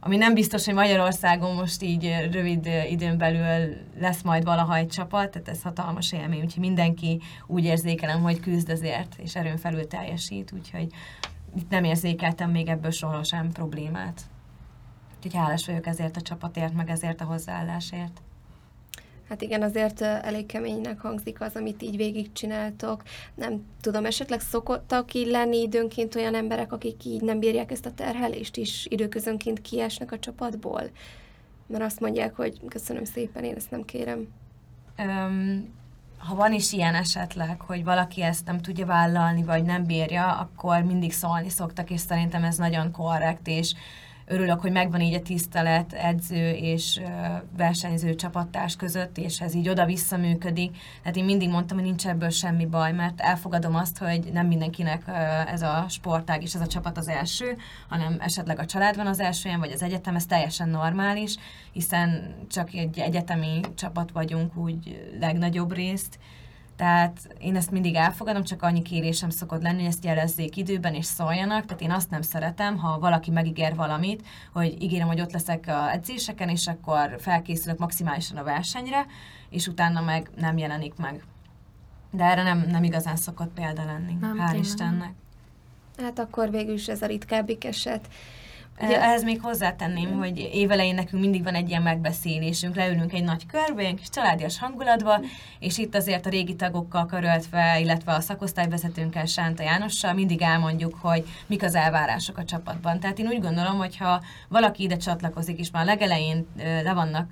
[0.03, 5.29] ami nem biztos, hogy Magyarországon most így rövid időn belül lesz majd valaha egy csapat,
[5.29, 10.51] tehát ez hatalmas élmény, úgyhogy mindenki úgy érzékelem, hogy küzd azért, és erőn felül teljesít,
[10.51, 10.87] úgyhogy
[11.55, 14.21] itt nem érzékeltem még ebből soha sem problémát.
[15.15, 18.21] Úgyhogy hálás vagyok ezért a csapatért, meg ezért a hozzáállásért.
[19.31, 23.03] Hát igen, azért elég keménynek hangzik az, amit így végigcsináltok.
[23.35, 27.93] Nem tudom, esetleg szokottak így lenni időnként olyan emberek, akik így nem bírják ezt a
[27.93, 30.81] terhelést is, időközönként kiesnek a csapatból?
[31.67, 34.27] Mert azt mondják, hogy köszönöm szépen, én ezt nem kérem.
[34.97, 35.73] Um,
[36.17, 40.81] ha van is ilyen esetleg, hogy valaki ezt nem tudja vállalni, vagy nem bírja, akkor
[40.81, 43.73] mindig szólni szoktak, és szerintem ez nagyon korrekt, és
[44.25, 47.01] örülök, hogy megvan így a tisztelet edző és
[47.57, 50.77] versenyző csapattárs között, és ez így oda-vissza működik.
[51.01, 55.03] Tehát én mindig mondtam, hogy nincs ebből semmi baj, mert elfogadom azt, hogy nem mindenkinek
[55.47, 57.57] ez a sportág és ez a csapat az első,
[57.89, 61.35] hanem esetleg a család van az elsőjen, vagy az egyetem, ez teljesen normális,
[61.71, 66.19] hiszen csak egy egyetemi csapat vagyunk úgy legnagyobb részt,
[66.81, 71.05] tehát én ezt mindig elfogadom, csak annyi kérésem szokott lenni, hogy ezt jelezzék időben és
[71.05, 71.65] szóljanak.
[71.65, 75.91] Tehát én azt nem szeretem, ha valaki megígér valamit, hogy ígérem, hogy ott leszek a
[75.91, 79.05] edzéseken, és akkor felkészülök maximálisan a versenyre,
[79.49, 81.23] és utána meg nem jelenik meg.
[82.11, 84.17] De erre nem, nem igazán szokott példa lenni.
[84.19, 85.13] Nem, Hál' Istennek.
[85.97, 88.07] Hát akkor végül is ez a ritkábbik eset.
[88.83, 93.45] Ugye, Ehhez még hozzátenném, hogy évelején nekünk mindig van egy ilyen megbeszélésünk, leülünk egy nagy
[93.45, 95.19] körbe, egy kis családias hangulatba,
[95.59, 101.27] és itt azért a régi tagokkal karöltve, illetve a szakosztályvezetőnkkel, Sánta Jánossal mindig elmondjuk, hogy
[101.47, 102.99] mik az elvárások a csapatban.
[102.99, 106.47] Tehát én úgy gondolom, hogy ha valaki ide csatlakozik, és már legelején
[106.83, 107.31] le vannak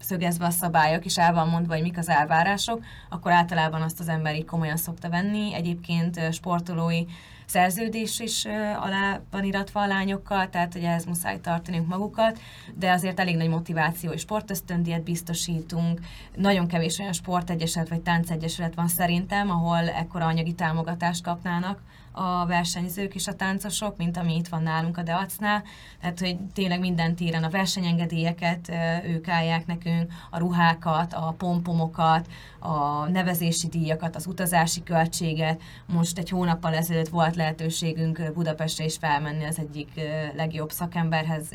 [0.00, 4.08] szögezve a szabályok, és el van mondva, hogy mik az elvárások, akkor általában azt az
[4.08, 5.54] ember így komolyan szokta venni.
[5.54, 7.04] Egyébként sportolói
[7.46, 8.44] szerződés is
[8.80, 12.38] alá van iratva a lányokkal, tehát hogy ehhez muszáj tartaniuk magukat,
[12.74, 16.00] de azért elég nagy motiváció és sportösztöndiet biztosítunk.
[16.34, 21.80] Nagyon kevés olyan sportegyesület vagy táncegyesület van szerintem, ahol ekkora anyagi támogatást kapnának
[22.16, 25.62] a versenyzők és a táncosok, mint ami itt van nálunk a Deacnál.
[26.00, 28.72] Tehát, hogy tényleg minden téren a versenyengedélyeket
[29.06, 35.62] ők állják nekünk, a ruhákat, a pompomokat, a nevezési díjakat, az utazási költséget.
[35.86, 40.00] Most egy hónappal ezelőtt volt lehetőségünk Budapestre is felmenni az egyik
[40.36, 41.48] legjobb szakemberhez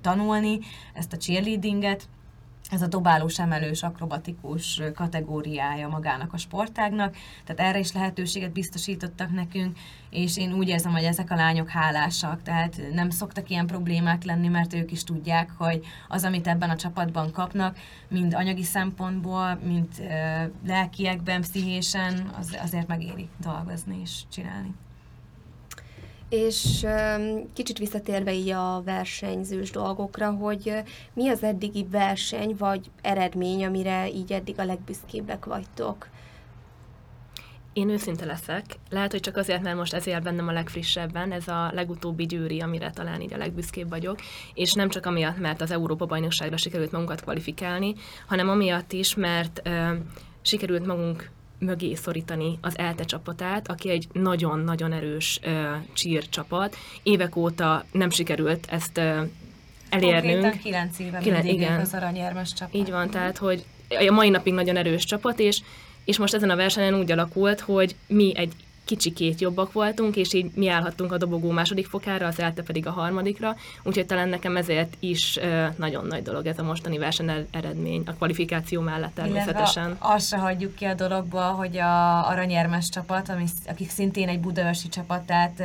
[0.00, 0.58] tanulni
[0.94, 2.08] ezt a cheerleadinget,
[2.70, 9.78] ez a dobálós, emelős, akrobatikus kategóriája magának a sportágnak, tehát erre is lehetőséget biztosítottak nekünk,
[10.10, 14.48] és én úgy érzem, hogy ezek a lányok hálásak, tehát nem szoktak ilyen problémák lenni,
[14.48, 17.76] mert ők is tudják, hogy az, amit ebben a csapatban kapnak,
[18.08, 19.88] mind anyagi szempontból, mind
[20.66, 24.74] lelkiekben, pszichésen, az, azért megéri dolgozni és csinálni.
[26.30, 26.86] És
[27.52, 30.72] kicsit visszatérve így a versenyzős dolgokra, hogy
[31.12, 36.08] mi az eddigi verseny vagy eredmény, amire így eddig a legbüszkébbek vagytok?
[37.72, 38.64] Én őszinte leszek.
[38.90, 42.90] Lehet, hogy csak azért, mert most ezért bennem a legfrissebben, ez a legutóbbi győri, amire
[42.90, 44.18] talán így a legbüszkébb vagyok,
[44.54, 47.94] és nem csak amiatt, mert az Európa-bajnokságra sikerült magunkat kvalifikálni,
[48.26, 49.92] hanem amiatt is, mert ö,
[50.42, 55.52] sikerült magunk mögé szorítani az ELTE csapatát, aki egy nagyon-nagyon erős uh,
[55.92, 56.76] csír csapat.
[57.02, 59.28] Évek óta nem sikerült ezt uh,
[59.88, 60.40] elérnünk.
[60.40, 61.80] Konkrétan 9 éve Kile- igen.
[61.80, 62.74] az aranyérmes csapat.
[62.74, 63.64] Így van, tehát, hogy
[64.08, 65.60] a mai napig nagyon erős csapat, és,
[66.04, 68.52] és most ezen a versenyen úgy alakult, hogy mi egy
[68.90, 72.90] kicsikét jobbak voltunk, és így mi állhattunk a dobogó második fokára, az ELTE pedig a
[72.90, 75.38] harmadikra, úgyhogy talán nekem ezért is
[75.76, 79.84] nagyon nagy dolog ez a mostani verseny eredmény, a kvalifikáció mellett természetesen.
[79.84, 84.40] Illetve azt se hagyjuk ki a dologba, hogy a aranyérmes csapat, ami, akik szintén egy
[84.40, 85.62] budaörsi csapat, tehát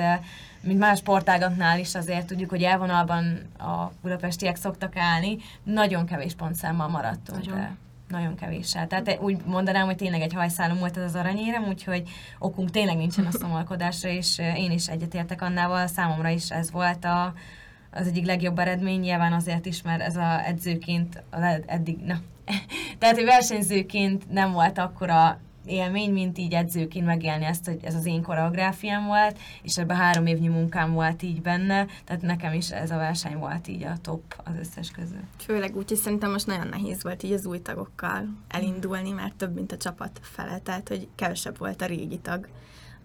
[0.61, 6.87] mint más sportágaknál is azért tudjuk, hogy elvonalban a budapestiek szoktak állni, nagyon kevés pontszámmal
[6.87, 7.45] maradtunk.
[7.45, 7.77] Nagyon
[8.07, 8.87] nagyon kevéssel.
[8.87, 13.25] Tehát úgy mondanám, hogy tényleg egy hajszálom volt ez az aranyérem, úgyhogy okunk tényleg nincsen
[13.25, 17.33] a szomorkodásra, és én is egyetértek annával, számomra is ez volt a,
[17.91, 21.23] az egyik legjobb eredmény, nyilván azért is, mert ez a edzőként
[21.65, 22.19] eddig, na,
[22.99, 28.05] tehát, hogy versenyzőként nem volt akkora élmény, mint így edzőként megélni ezt, hogy ez az
[28.05, 32.91] én koreográfiám volt, és ebben három évnyi munkám volt így benne, tehát nekem is ez
[32.91, 35.21] a verseny volt így a top az összes közül.
[35.37, 39.53] Főleg úgy, hogy szerintem most nagyon nehéz volt így az új tagokkal elindulni, mert több,
[39.53, 42.47] mint a csapat fele, tehát hogy kevesebb volt a régi tag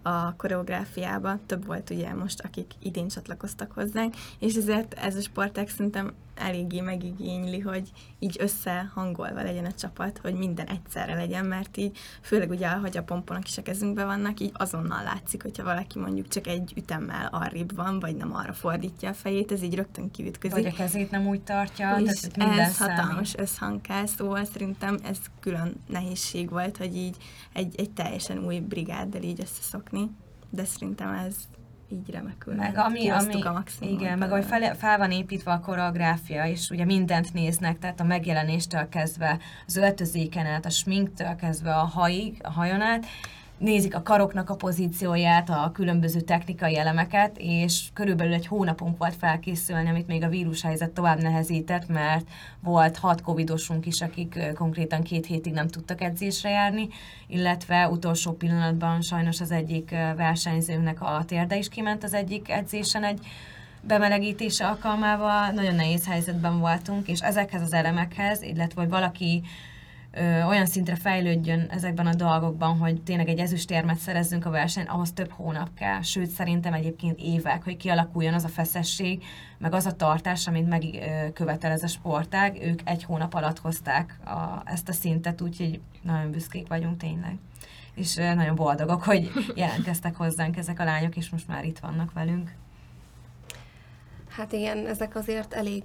[0.01, 5.69] a koreográfiába, több volt ugye most, akik idén csatlakoztak hozzánk, és ezért ez a sporták
[5.69, 11.97] szerintem eléggé megigényli, hogy így összehangolva legyen a csapat, hogy minden egyszerre legyen, mert így
[12.21, 16.27] főleg ugye, hogy a pomponok is a kezünkben vannak, így azonnal látszik, hogyha valaki mondjuk
[16.27, 20.63] csak egy ütemmel arrébb van, vagy nem arra fordítja a fejét, ez így rögtön kivitközik.
[20.63, 22.97] Vagy a kezét nem úgy tartja, és tehát ez számít.
[22.97, 27.17] hatalmas összhang kell, szóval szerintem ez külön nehézség volt, hogy így
[27.53, 30.09] egy, egy teljesen új brigáddal így összeszokni,
[30.49, 31.35] de szerintem ez
[31.91, 32.53] így remekül.
[32.55, 36.85] Meg ami, ami a igen, meg ahogy fel, fel, van építve a koreográfia, és ugye
[36.85, 42.51] mindent néznek, tehát a megjelenéstől kezdve, az öltözéken át, a sminktől kezdve a haig, a
[42.51, 43.05] hajon át,
[43.61, 49.89] nézik a karoknak a pozícióját, a különböző technikai elemeket, és körülbelül egy hónapunk volt felkészülni,
[49.89, 52.27] amit még a vírushelyzet tovább nehezített, mert
[52.59, 56.87] volt hat covidosunk is, akik konkrétan két hétig nem tudtak edzésre járni,
[57.27, 63.19] illetve utolsó pillanatban sajnos az egyik versenyzőnknek a térde is kiment az egyik edzésen egy
[63.81, 69.43] bemelegítése alkalmával, nagyon nehéz helyzetben voltunk, és ezekhez az elemekhez, illetve hogy valaki
[70.11, 75.11] ö, olyan szintre fejlődjön ezekben a dolgokban, hogy tényleg egy ezüstérmet szerezzünk a versenyen, ahhoz
[75.11, 79.23] több hónap kell, sőt szerintem egyébként évek, hogy kialakuljon az a feszesség,
[79.57, 84.61] meg az a tartás, amit megkövetel ez a sportág, ők egy hónap alatt hozták a,
[84.65, 87.37] ezt a szintet, úgyhogy nagyon büszkék vagyunk tényleg.
[87.95, 92.51] És nagyon boldogok, hogy jelentkeztek hozzánk ezek a lányok, és most már itt vannak velünk.
[94.29, 95.83] Hát igen, ezek azért elég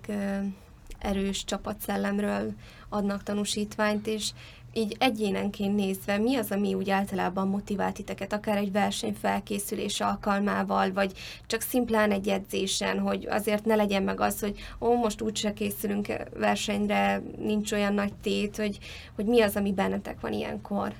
[0.99, 2.53] erős csapatszellemről
[2.89, 4.31] adnak tanúsítványt, és
[4.77, 10.93] így egyénenként nézve, mi az, ami úgy általában motivált titeket, akár egy verseny felkészülés alkalmával,
[10.93, 11.13] vagy
[11.47, 16.07] csak szimplán egy edzésen, hogy azért ne legyen meg az, hogy ó, most úgyse készülünk
[16.35, 18.79] versenyre, nincs olyan nagy tét, hogy,
[19.15, 20.95] hogy mi az, ami bennetek van ilyenkor?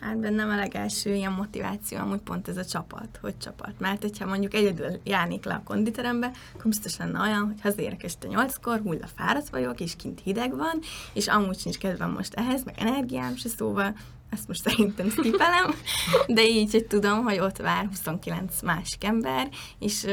[0.00, 3.72] Hát bennem a legelső ilyen motiváció amúgy pont ez a csapat, hogy csapat.
[3.78, 8.26] Mert hogyha mondjuk egyedül járnék le a konditerembe, akkor biztos lenne olyan, hogy hazérek este
[8.26, 10.80] nyolckor, hulla fáradt vagyok, és kint hideg van,
[11.12, 13.94] és amúgy sincs kedvem most ehhez, meg energiám se, szóval
[14.30, 15.74] ezt most szerintem skipelem,
[16.26, 20.06] de így, hogy tudom, hogy ott vár 29 másik ember, és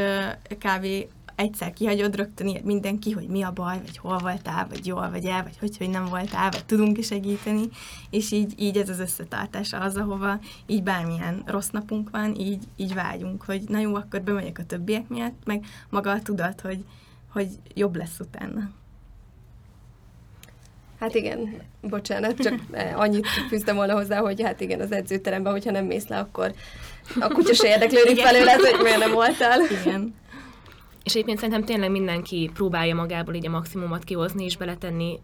[0.49, 0.87] kb
[1.35, 5.25] egyszer kihagyod, rögtön ír mindenki, hogy mi a baj, vagy hol voltál, vagy jól vagy
[5.25, 7.69] el, vagy hogy, hogy nem voltál, vagy tudunk is segíteni,
[8.09, 12.93] és így, így ez az összetartása az, ahova így bármilyen rossz napunk van, így, így
[12.93, 16.85] vágyunk, hogy na jó, akkor bemegyek a többiek miatt, meg maga a tudat, hogy,
[17.31, 18.69] hogy jobb lesz utána.
[20.99, 22.59] Hát igen, bocsánat, csak
[22.95, 26.53] annyit fűztem volna hozzá, hogy hát igen, az edzőteremben, hogyha nem mész le, akkor
[27.19, 29.59] a kutya se érdeklődik felőled, hogy miért nem voltál.
[29.81, 30.13] Igen.
[31.03, 35.19] És egyébként szerintem tényleg mindenki próbálja magából így a maximumot kihozni és beletenni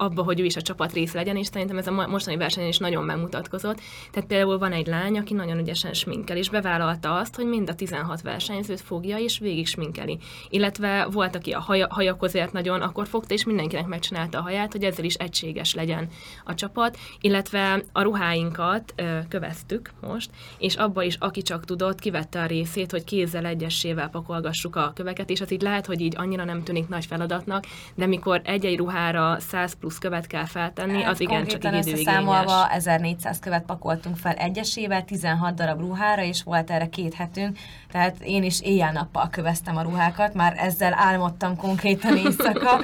[0.00, 2.78] abba, hogy ő is a csapat része legyen, és szerintem ez a mostani versenyen is
[2.78, 3.80] nagyon megmutatkozott.
[4.10, 7.74] Tehát például van egy lány, aki nagyon ügyesen sminkel, és bevállalta azt, hogy mind a
[7.74, 10.18] 16 versenyzőt fogja, és végig sminkeli.
[10.50, 14.84] Illetve volt, aki a haja, hajakozért nagyon, akkor fogta, és mindenkinek megcsinálta a haját, hogy
[14.84, 16.08] ezzel is egységes legyen
[16.44, 22.40] a csapat, illetve a ruháinkat ö, köveztük most, és abba is, aki csak tudott, kivette
[22.40, 26.44] a részét, hogy kézzel egyessével pakolgassuk a köveket, és az így lehet, hogy így annyira
[26.44, 31.12] nem tűnik nagy feladatnak, de mikor egy-egy ruhára 100 plusz plusz követ kell feltenni, hát,
[31.12, 32.44] az igen csak így időigényes.
[32.70, 37.58] 1400 követ pakoltunk fel egyesével, 16 darab ruhára, és volt erre két hetünk,
[37.90, 42.80] tehát én is éjjel-nappal köveztem a ruhákat, már ezzel álmodtam konkrétan éjszaka,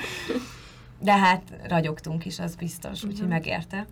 [0.99, 3.29] de hát ragyogtunk is, az biztos, úgyhogy uh-huh.
[3.29, 3.87] megérte.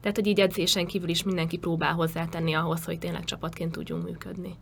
[0.00, 4.56] Tehát, hogy így edzésen kívül is mindenki próbál hozzátenni ahhoz, hogy tényleg csapatként tudjunk működni.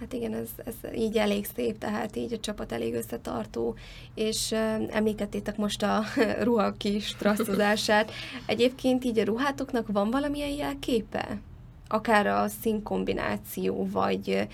[0.00, 3.74] Hát igen, ez, ez így elég szép, tehát így a csapat elég összetartó,
[4.14, 4.52] és
[4.90, 6.02] említettétek most a
[6.42, 8.10] ruha kis trasszozását.
[8.46, 11.38] Egyébként így a ruhátoknak van valamilyen jelképe?
[11.88, 14.48] Akár a színkombináció, vagy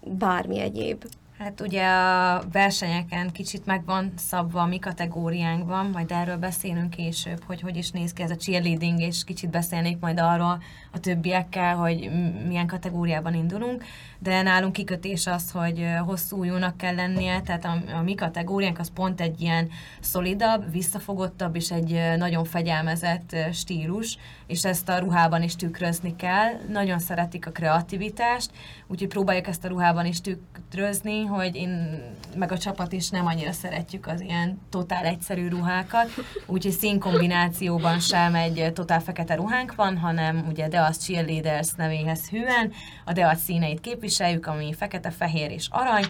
[0.00, 1.04] bármi egyéb.
[1.38, 7.42] Hát ugye a versenyeken kicsit meg van szabva a mi kategóriánkban, majd erről beszélünk később,
[7.46, 11.76] hogy hogy is néz ki ez a cheerleading, és kicsit beszélnék majd arról a többiekkel,
[11.76, 12.10] hogy
[12.46, 13.84] milyen kategóriában indulunk,
[14.18, 18.90] de nálunk kikötés az, hogy hosszú újúnak kell lennie, tehát a, a mi kategóriánk az
[18.94, 19.68] pont egy ilyen
[20.00, 26.52] szolidabb, visszafogottabb és egy nagyon fegyelmezett stílus, és ezt a ruhában is tükrözni kell.
[26.68, 28.50] Nagyon szeretik a kreativitást,
[28.86, 32.02] úgyhogy próbáljuk ezt a ruhában is tükrözni, hogy én
[32.36, 36.10] meg a csapat is nem annyira szeretjük az ilyen totál egyszerű ruhákat,
[36.46, 42.72] úgyhogy színkombinációban sem egy totál fekete ruhánk van, hanem ugye Deas Cheerleaders nevéhez hűen
[43.04, 46.04] a Deas színeit képviseljük, ami fekete, fehér és arany,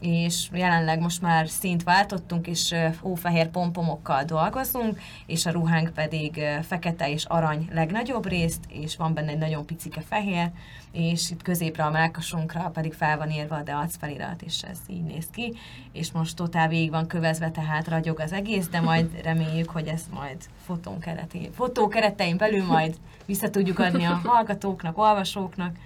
[0.00, 7.10] és jelenleg most már szint váltottunk, és hófehér pompomokkal dolgozunk, és a ruhánk pedig fekete
[7.10, 10.50] és arany legnagyobb részt, és van benne egy nagyon picike fehér,
[10.92, 15.02] és itt középre a melkasunkra pedig fel van írva a deac felirat, és ez így
[15.02, 15.56] néz ki,
[15.92, 20.12] és most totál végig van kövezve, tehát ragyog az egész, de majd reméljük, hogy ezt
[20.12, 25.76] majd fotón keretén, fotó keretein belül majd vissza tudjuk adni a hallgatóknak, olvasóknak,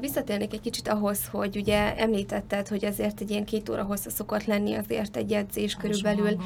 [0.00, 4.44] Visszatérnék egy kicsit ahhoz, hogy ugye említetted, hogy azért egy ilyen két óra hossza szokott
[4.44, 6.36] lenni azért egy edzés körülbelül.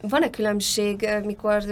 [0.00, 1.64] Van-e különbség, mikor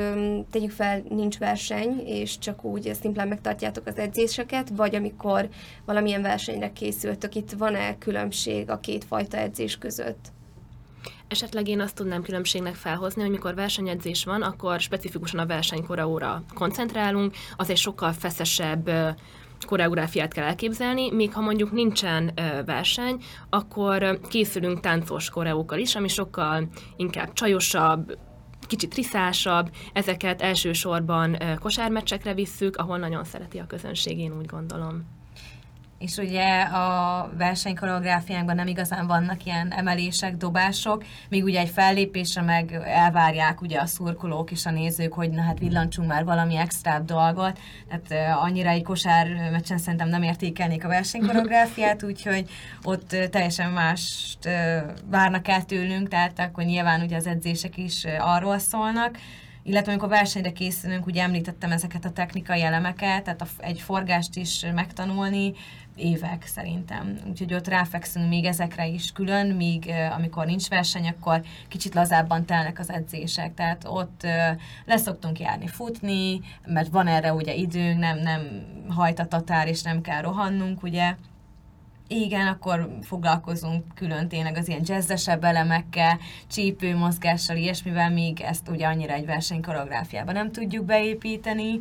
[0.51, 5.49] tegyük fel, nincs verseny, és csak úgy szimplán megtartjátok az edzéseket, vagy amikor
[5.85, 10.33] valamilyen versenyre készültök, itt van-e különbség a két fajta edzés között?
[11.29, 17.35] Esetleg én azt tudnám különbségnek felhozni, hogy mikor versenyedzés van, akkor specifikusan a versenykoraóra koncentrálunk,
[17.57, 18.91] az egy sokkal feszesebb
[19.67, 22.33] koreográfiát kell elképzelni, még ha mondjuk nincsen
[22.67, 28.19] verseny, akkor készülünk táncos koreókkal is, ami sokkal inkább csajosabb,
[28.67, 35.16] kicsit triszásabb, ezeket elsősorban kosármeccsekre visszük, ahol nagyon szereti a közönség, én úgy gondolom
[35.99, 42.81] és ugye a versenykoreográfiánkban nem igazán vannak ilyen emelések, dobások, míg ugye egy fellépésre meg
[42.85, 47.59] elvárják ugye a szurkolók és a nézők, hogy na hát villancsunk már valami extra dolgot,
[47.89, 52.51] tehát annyira egy kosár meccsen szerintem nem értékelnék a versenykoreográfiát, úgyhogy
[52.83, 54.49] ott teljesen mást
[55.11, 59.19] várnak el tőlünk, tehát akkor nyilván ugye az edzések is arról szólnak,
[59.67, 64.65] illetve amikor versenyre készülünk, ugye említettem ezeket a technikai elemeket, tehát a, egy forgást is
[64.75, 65.53] megtanulni,
[65.97, 67.19] évek szerintem.
[67.29, 72.79] Úgyhogy ott ráfekszünk még ezekre is külön, míg amikor nincs verseny, akkor kicsit lazábban telnek
[72.79, 73.55] az edzések.
[73.55, 74.27] Tehát ott
[74.85, 78.41] leszoktunk járni futni, mert van erre ugye időnk, nem, nem
[78.89, 81.15] hajt a tatár, és nem kell rohannunk, ugye
[82.09, 89.13] igen, akkor foglalkozunk külön tényleg az ilyen jazzesebb elemekkel, csípőmozgással, ilyesmivel, míg ezt ugye annyira
[89.13, 91.79] egy versenykoreográfiában nem tudjuk beépíteni.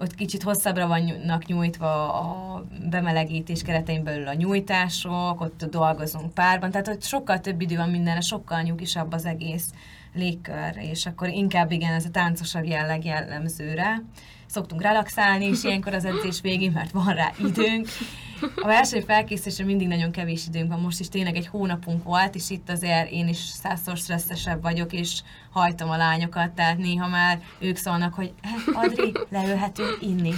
[0.00, 6.88] Ott kicsit hosszabbra vannak nyújtva a bemelegítés keretein belül a nyújtások, ott dolgozunk párban, tehát
[6.88, 9.70] ott sokkal több idő van mindenre, sokkal nyugisabb az egész
[10.14, 14.02] légkör, és akkor inkább igen, ez a táncosabb jelleg jellemzőre.
[14.46, 17.88] Szoktunk relaxálni is ilyenkor az edzés végén, mert van rá időnk.
[18.40, 22.50] A verseny felkészítésre mindig nagyon kevés időnk van, most is tényleg egy hónapunk volt, és
[22.50, 25.20] itt azért én is százszor stresszesebb vagyok, és
[25.50, 30.32] hajtom a lányokat, tehát néha már ők szólnak, hogy eh, Adri, leülhetünk inni.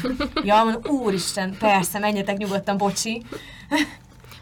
[0.45, 3.23] Ja, mondom, úristen, persze, menjetek nyugodtan, bocsi.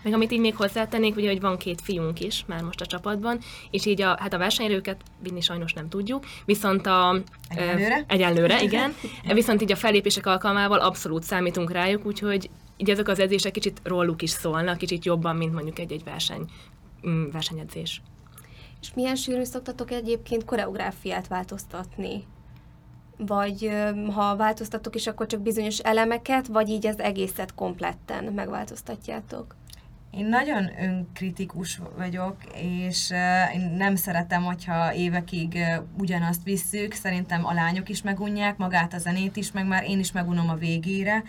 [0.03, 3.39] Meg amit így még hozzátennék, ugye, hogy van két fiunk is már most a csapatban,
[3.71, 7.23] és így a, hát a versenyerőket vinni sajnos nem tudjuk, viszont a...
[7.49, 7.95] Egyelőre?
[7.95, 8.95] E, egyelőre, igen.
[9.33, 12.51] viszont így a fellépések alkalmával abszolút számítunk rájuk, úgyhogy
[12.81, 16.45] így ezek az edzések kicsit róluk is szólnak, kicsit jobban, mint mondjuk egy-egy verseny,
[17.09, 18.03] mm, versenyedzés.
[18.81, 22.25] És milyen sűrűn szoktatok egyébként koreográfiát változtatni?
[23.17, 23.71] Vagy
[24.15, 29.57] ha változtatok is, akkor csak bizonyos elemeket, vagy így az egészet kompletten megváltoztatjátok?
[30.11, 33.11] Én nagyon önkritikus vagyok, és
[33.55, 35.59] én nem szeretem, hogyha évekig
[35.99, 36.93] ugyanazt visszük.
[36.93, 40.55] Szerintem a lányok is megunják, magát a zenét is, meg már én is megunom a
[40.55, 41.23] végére.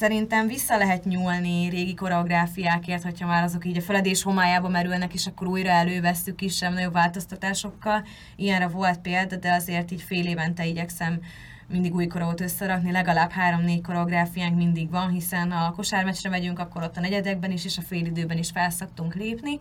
[0.00, 5.26] Szerintem vissza lehet nyúlni régi koreográfiákért, hogyha már azok így a feledés homályába merülnek, és
[5.26, 8.06] akkor újra elővesztük kisebb, nagyobb változtatásokkal.
[8.36, 11.20] Ilyenre volt példa, de azért így fél évente igyekszem
[11.68, 16.82] mindig új koreót összerakni, legalább három-négy koreográfiánk mindig van, hiszen ha a kosármeccsre megyünk, akkor
[16.82, 19.58] ott a negyedekben is és a félidőben is felszaktunk lépni.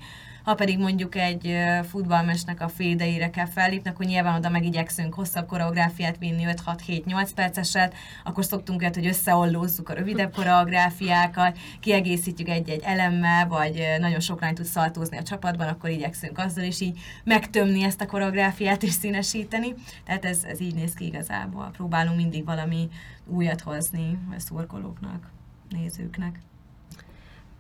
[0.50, 1.56] Ha pedig mondjuk egy
[1.90, 7.94] futballmesnek a fédeire kell fellépni, akkor nyilván oda megigyekszünk hosszabb koreográfiát vinni, 5-6-7-8 perceset,
[8.24, 14.54] akkor szoktunk olyat, hogy összeollózzuk a rövidebb koreográfiákat, kiegészítjük egy-egy elemmel, vagy nagyon sok lány
[14.54, 19.74] tud szaltózni a csapatban, akkor igyekszünk azzal is így megtömni ezt a koreográfiát és színesíteni.
[20.06, 21.70] Tehát ez, ez így néz ki igazából.
[21.72, 22.90] Próbálunk mindig valami
[23.26, 25.32] újat hozni a szurkolóknak,
[25.70, 26.40] nézőknek.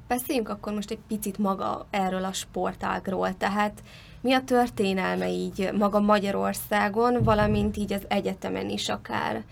[0.09, 3.83] Beszéljünk akkor most egy picit maga erről a sportágról, tehát
[4.21, 9.43] mi a történelme így maga Magyarországon, valamint így az egyetemen is akár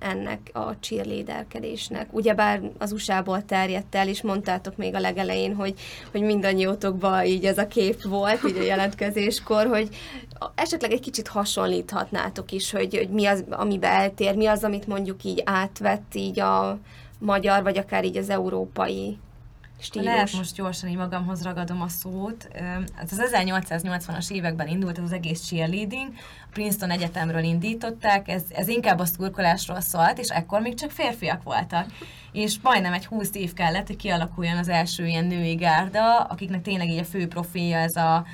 [0.00, 2.14] ennek a cheerleaderkedésnek.
[2.14, 5.74] Ugyebár az USA-ból terjedt el, és mondtátok még a legelején, hogy,
[6.10, 9.88] hogy mindannyiótokban így ez a kép volt, így a jelentkezéskor, hogy
[10.54, 15.24] esetleg egy kicsit hasonlíthatnátok is, hogy, hogy mi az, amiben eltér, mi az, amit mondjuk
[15.24, 16.78] így átvett így a
[17.18, 19.18] magyar, vagy akár így az európai
[19.80, 20.06] stílus.
[20.06, 22.48] Lehet most gyorsan így magamhoz ragadom a szót.
[23.02, 26.12] Ez az 1880-as években indult ez az egész cheerleading,
[26.52, 31.86] Princeton Egyetemről indították, ez, ez inkább a szurkolásról szólt, és ekkor még csak férfiak voltak.
[32.32, 36.88] És majdnem egy 20 év kellett, hogy kialakuljon az első ilyen női gárda, akiknek tényleg
[36.88, 38.24] így a fő profilja ez a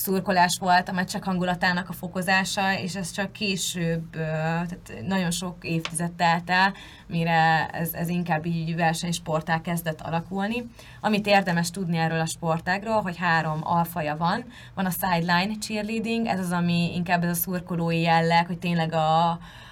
[0.00, 6.12] szurkolás volt, a meccsek hangulatának a fokozása, és ez csak később, tehát nagyon sok évtized
[6.12, 6.72] telt el,
[7.06, 10.70] mire ez, ez inkább így versenysportá kezdett alakulni.
[11.00, 14.44] Amit érdemes tudni erről a sportágról, hogy három alfaja van.
[14.74, 19.28] Van a sideline cheerleading, ez az, ami inkább ez a szurkolói jelleg, hogy tényleg a,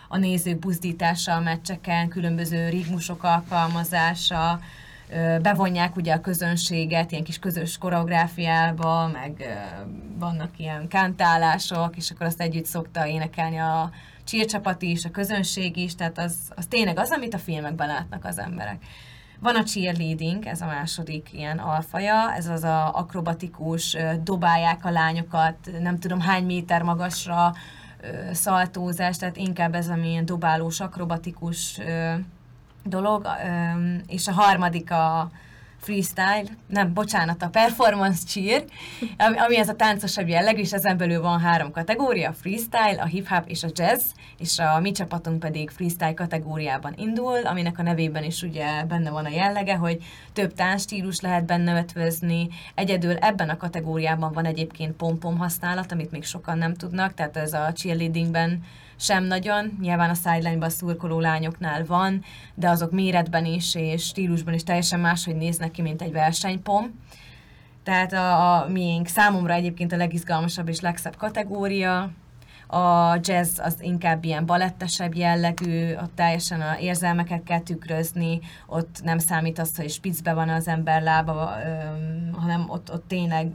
[0.09, 4.61] a nézők buzdítása a meccseken, különböző rigmusok alkalmazása,
[5.43, 9.59] bevonják ugye a közönséget ilyen kis közös koreográfiába, meg
[10.19, 13.91] vannak ilyen kántálások, és akkor azt együtt szokta énekelni a
[14.25, 18.39] csírcsapat is, a közönség is, tehát az, az tényleg az, amit a filmekben látnak az
[18.39, 18.83] emberek.
[19.41, 25.57] Van a cheerleading, ez a második ilyen alfaja, ez az a akrobatikus, dobálják a lányokat,
[25.81, 27.53] nem tudom hány méter magasra,
[28.33, 31.81] szaltózás, tehát inkább ez a milyen dobálós, akrobatikus
[32.89, 33.27] dolog,
[34.07, 35.31] és a harmadik a
[35.81, 38.65] freestyle, nem, bocsánat, a performance cheer,
[39.17, 43.49] ami, ez a táncosabb jelleg, és ezen belül van három kategória, a freestyle, a hip-hop
[43.49, 44.05] és a jazz,
[44.39, 49.25] és a mi csapatunk pedig freestyle kategóriában indul, aminek a nevében is ugye benne van
[49.25, 49.99] a jellege, hogy
[50.33, 56.25] több táncstílus lehet benne ötvözni, egyedül ebben a kategóriában van egyébként pompom használat, amit még
[56.25, 58.63] sokan nem tudnak, tehát ez a cheerleadingben
[58.99, 59.77] sem nagyon.
[59.81, 62.23] Nyilván a sideline-ban szurkoló lányoknál van,
[62.55, 67.01] de azok méretben is és stílusban is teljesen máshogy néznek ki, mint egy versenypom.
[67.83, 72.11] Tehát a, a miénk számomra egyébként a legizgalmasabb és legszebb kategória.
[72.67, 79.19] A jazz az inkább ilyen balettesebb jellegű, ott teljesen a érzelmeket kell tükrözni, ott nem
[79.19, 81.53] számít az, hogy spicbe van az ember lába,
[82.33, 83.51] hanem ott, ott tényleg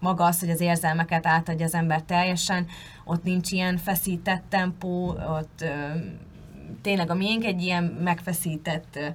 [0.00, 2.66] maga az, hogy az érzelmeket átadja az ember teljesen,
[3.04, 5.98] ott nincs ilyen feszített tempó, ott ö,
[6.82, 9.06] tényleg a miénk egy ilyen megfeszített ö,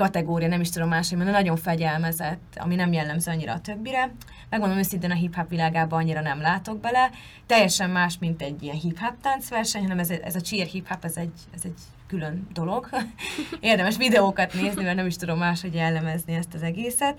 [0.00, 4.12] kategória, nem is tudom máshogy mondani, nagyon fegyelmezett, ami nem jellemző annyira a többire.
[4.50, 7.10] Megmondom őszintén, a hip-hop világában annyira nem látok bele.
[7.46, 11.32] Teljesen más, mint egy ilyen hip-hop táncverseny, hanem ez, ez a cheer hip-hop, ez egy,
[11.54, 12.88] ez egy külön dolog.
[13.60, 17.18] Érdemes videókat nézni, mert nem is tudom máshogy jellemezni ezt az egészet.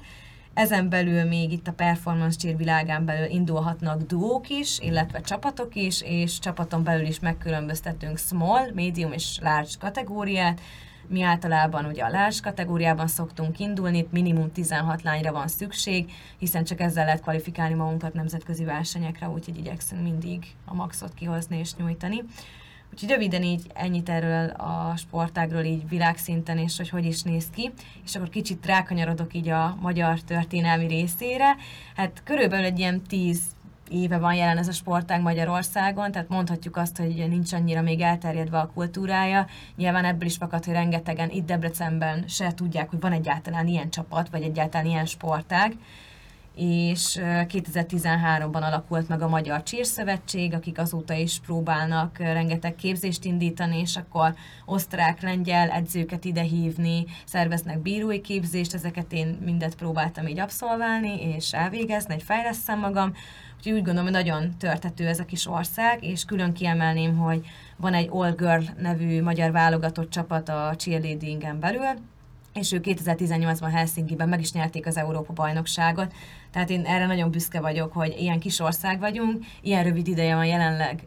[0.53, 6.01] Ezen belül még itt a performance cheer világán belül indulhatnak duók is, illetve csapatok is,
[6.01, 10.61] és csapaton belül is megkülönböztetünk small, medium és large kategóriát.
[11.07, 16.79] Mi általában ugye a large kategóriában szoktunk indulni, minimum 16 lányra van szükség, hiszen csak
[16.79, 22.23] ezzel lehet kvalifikálni magunkat nemzetközi versenyekre, úgyhogy igyekszünk mindig a maxot kihozni és nyújtani.
[22.93, 27.71] Úgyhogy röviden így ennyit erről a sportágról így világszinten, és hogy hogy is néz ki.
[28.05, 31.55] És akkor kicsit rákanyarodok így a magyar történelmi részére.
[31.95, 33.41] Hát körülbelül egy ilyen tíz
[33.89, 38.59] éve van jelen ez a sportág Magyarországon, tehát mondhatjuk azt, hogy nincs annyira még elterjedve
[38.59, 39.47] a kultúrája.
[39.75, 44.29] Nyilván ebből is fakad, hogy rengetegen itt Debrecenben se tudják, hogy van egyáltalán ilyen csapat,
[44.29, 45.75] vagy egyáltalán ilyen sportág
[46.55, 53.95] és 2013-ban alakult meg a Magyar Csírszövetség, akik azóta is próbálnak rengeteg képzést indítani, és
[53.95, 54.33] akkor
[54.65, 62.23] osztrák-lengyel edzőket idehívni, szerveznek bírói képzést, ezeket én mindet próbáltam így abszolválni, és elvégezni, hogy
[62.23, 63.13] fejleszem magam.
[63.57, 67.45] Úgyhogy úgy gondolom, hogy nagyon törtető ez a kis ország, és külön kiemelném, hogy
[67.77, 72.09] van egy All Girl nevű magyar válogatott csapat a cheerleadingen belül,
[72.53, 76.13] és ők 2018-ban Helsinki-ben meg is nyerték az Európa bajnokságot.
[76.51, 80.45] Tehát én erre nagyon büszke vagyok, hogy ilyen kis ország vagyunk, ilyen rövid ideje van
[80.45, 81.03] jelenleg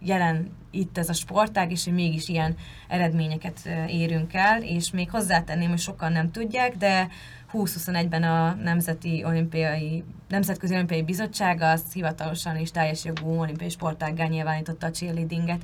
[0.00, 2.56] jelen itt ez a sportág, és hogy mégis ilyen
[2.88, 7.08] eredményeket érünk el, és még hozzátenném, hogy sokan nem tudják, de
[7.52, 14.86] 2021-ben a Nemzeti Olimpiai, Nemzetközi Olimpiai Bizottság az hivatalosan is teljes jogú olimpiai sportággá nyilvánította
[14.86, 15.62] a cheerleadinget,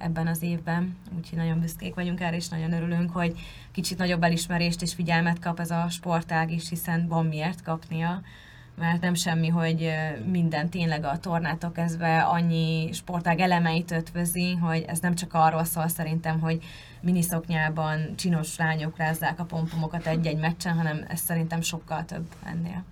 [0.00, 3.38] ebben az évben, úgyhogy nagyon büszkék vagyunk erre, és nagyon örülünk, hogy
[3.72, 8.20] kicsit nagyobb elismerést és figyelmet kap ez a sportág is, hiszen van miért kapnia,
[8.80, 9.92] mert nem semmi, hogy
[10.30, 15.88] minden tényleg a tornától kezdve annyi sportág elemeit ötvözi, hogy ez nem csak arról szól
[15.88, 16.64] szerintem, hogy
[17.00, 22.84] miniszoknyában csinos lányok rázzák a pompomokat egy-egy meccsen, hanem ez szerintem sokkal több ennél.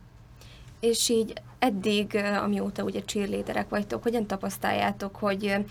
[0.80, 5.64] És így eddig, amióta ugye cheerleaderek vagytok, hogyan tapasztaljátok, hogy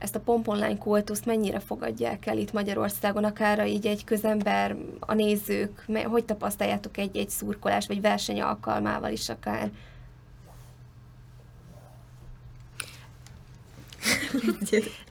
[0.00, 5.86] ezt a pomponlány kultuszt mennyire fogadják el itt Magyarországon, akár így egy közember, a nézők,
[6.04, 9.70] hogy tapasztaljátok egy-egy szurkolás vagy verseny alkalmával is akár?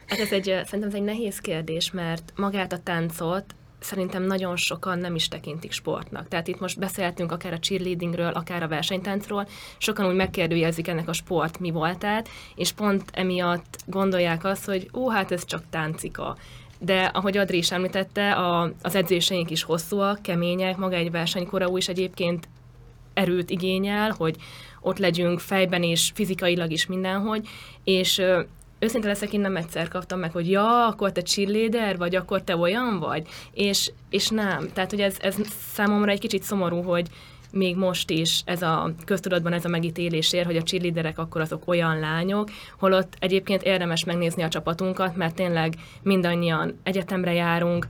[0.09, 3.43] Hát ez egy, szerintem ez egy nehéz kérdés, mert magát a táncot
[3.80, 6.27] szerintem nagyon sokan nem is tekintik sportnak.
[6.27, 11.13] Tehát itt most beszéltünk akár a cheerleadingről, akár a versenytáncról, sokan úgy megkérdőjelezik ennek a
[11.13, 16.38] sport mi voltát, és pont emiatt gondolják azt, hogy ó, hát ez csak táncika.
[16.80, 21.88] De ahogy Adri is említette, a, az edzéseink is hosszúak, kemények, maga egy versenykorau is
[21.88, 22.47] egyébként
[23.13, 24.36] erőt igényel, hogy
[24.82, 27.47] ott legyünk fejben és fizikailag is mindenhogy,
[27.84, 28.21] és
[28.80, 32.57] őszinte leszek, én nem egyszer kaptam meg, hogy ja, akkor te cheerleader vagy, akkor te
[32.57, 34.69] olyan vagy, és, és nem.
[34.73, 35.36] Tehát, hogy ez, ez
[35.73, 37.07] számomra egy kicsit szomorú, hogy
[37.51, 41.63] még most is ez a köztudatban ez a megítélés ér, hogy a cheerleaderek akkor azok
[41.65, 42.49] olyan lányok,
[42.80, 45.73] holott egyébként érdemes megnézni a csapatunkat, mert tényleg
[46.03, 47.88] mindannyian egyetemre járunk,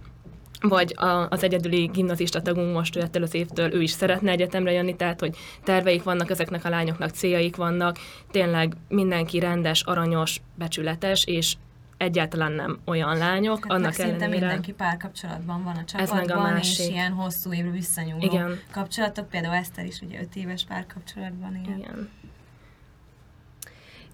[0.61, 4.95] vagy a, az egyedüli gimnazista tagunk most ettől az évtől, ő is szeretne egyetemre jönni,
[4.95, 7.97] tehát hogy terveik vannak ezeknek a lányoknak, céljaik vannak,
[8.31, 11.55] tényleg mindenki rendes, aranyos, becsületes, és
[11.97, 14.27] egyáltalán nem olyan lányok, hát annak ellenére.
[14.27, 18.59] mindenki párkapcsolatban van a csapatban, és ilyen hosszú évre visszanyúló Igen.
[18.71, 21.75] kapcsolatok, például Eszter is ugye öt éves párkapcsolatban él.
[21.77, 22.09] Igen.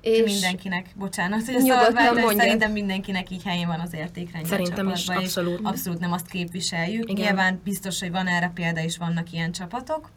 [0.06, 5.60] És mindenkinek, bocsánat, hogy ezt szerintem mindenkinek így helyén van az értékrendje Szerintem is, abszolút.
[5.64, 7.10] Abszolút nem azt képviseljük.
[7.10, 7.26] Igen.
[7.26, 10.10] Nyilván biztos, hogy van erre példa, és vannak ilyen csapatok,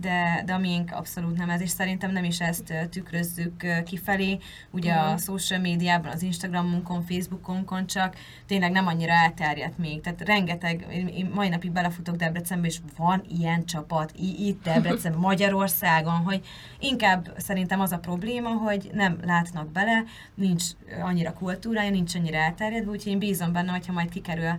[0.00, 4.38] de, de a miénk abszolút nem ez, és szerintem nem is ezt tükrözzük kifelé,
[4.70, 4.98] ugye mm.
[4.98, 8.16] a social médiában, az Instagramunkon, Facebookonkon csak
[8.46, 13.22] tényleg nem annyira elterjedt még, tehát rengeteg, én, én mai napig belefutok Debrecenbe, és van
[13.28, 16.46] ilyen csapat itt Debrecen, Magyarországon, hogy
[16.78, 20.64] inkább szerintem az a probléma, hogy nem látnak bele, nincs
[21.02, 24.58] annyira kultúrája, nincs annyira elterjedve, úgyhogy én bízom benne, hogyha majd kikerül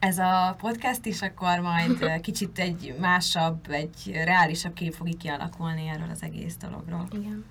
[0.00, 6.10] ez a podcast is, akkor majd kicsit egy másabb, egy reálisabb kép fog kialakulni erről
[6.10, 7.08] az egész dologról.
[7.12, 7.44] Igen.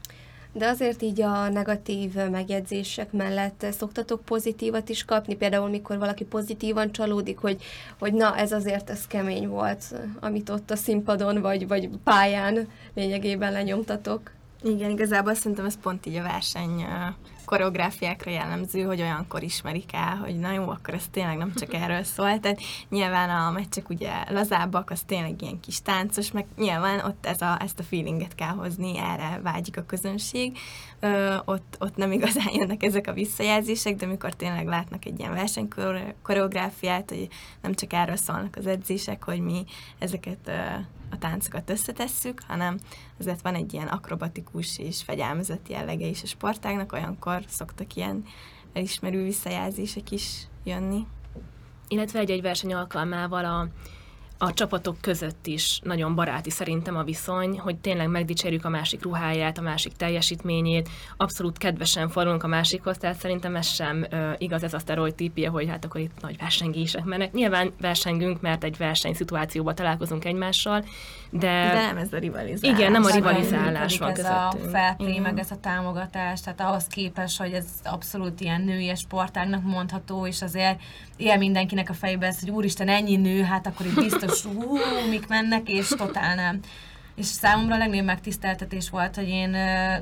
[0.51, 6.91] De azért így a negatív megjegyzések mellett szoktatok pozitívat is kapni, például mikor valaki pozitívan
[6.91, 7.63] csalódik, hogy,
[7.99, 13.51] hogy na ez azért ez kemény volt, amit ott a színpadon vagy, vagy pályán lényegében
[13.51, 14.31] lenyomtatok.
[14.63, 16.85] Igen, igazából szerintem ez pont így a verseny
[17.49, 22.03] koreográfiákra jellemző, hogy olyankor ismerik el, hogy na jó, akkor ez tényleg nem csak erről
[22.03, 22.39] szól.
[22.39, 27.41] Tehát nyilván a meccsek ugye lazábbak, az tényleg ilyen kis táncos, meg nyilván ott ez
[27.41, 30.57] a, ezt a feelinget kell hozni, erre vágyik a közönség.
[30.99, 35.33] Ö, ott, ott nem igazán jönnek ezek a visszajelzések, de amikor tényleg látnak egy ilyen
[35.33, 37.27] versenykoreográfiát, hogy
[37.61, 39.65] nem csak erről szólnak az edzések, hogy mi
[39.99, 40.51] ezeket
[41.11, 42.79] a táncokat összetesszük, hanem
[43.19, 48.23] azért van egy ilyen akrobatikus és fegyelmezett jellege is a sportágnak, olyankor szoktak ilyen
[48.73, 51.07] elismerő visszajelzések is jönni.
[51.87, 53.67] Illetve egy-egy verseny alkalmával a
[54.41, 59.57] a csapatok között is nagyon baráti szerintem a viszony, hogy tényleg megdicsérjük a másik ruháját,
[59.57, 64.73] a másik teljesítményét, abszolút kedvesen fordulunk a másikhoz, tehát szerintem ez sem uh, igaz ez
[64.73, 67.31] a sztereotípia, hogy hát akkor itt nagy versengések mennek.
[67.31, 70.85] Nyilván versengünk, mert egy versenyszituációban találkozunk egymással,
[71.29, 71.71] de...
[71.73, 72.77] De nem ez a rivalizálás.
[72.77, 77.39] Igen, nem a rivalizálás van ez a felplay, meg ez a támogatás, tehát ahhoz képest,
[77.39, 80.79] hogy ez abszolút ilyen női sportágnak mondható, és azért
[81.17, 84.77] él mindenkinek a fejében ez, hogy úristen, ennyi nő, hát akkor itt biztos, hú,
[85.09, 86.59] mik mennek, és totál nem.
[87.19, 89.49] És számomra a legnagyobb megtiszteltetés volt, hogy én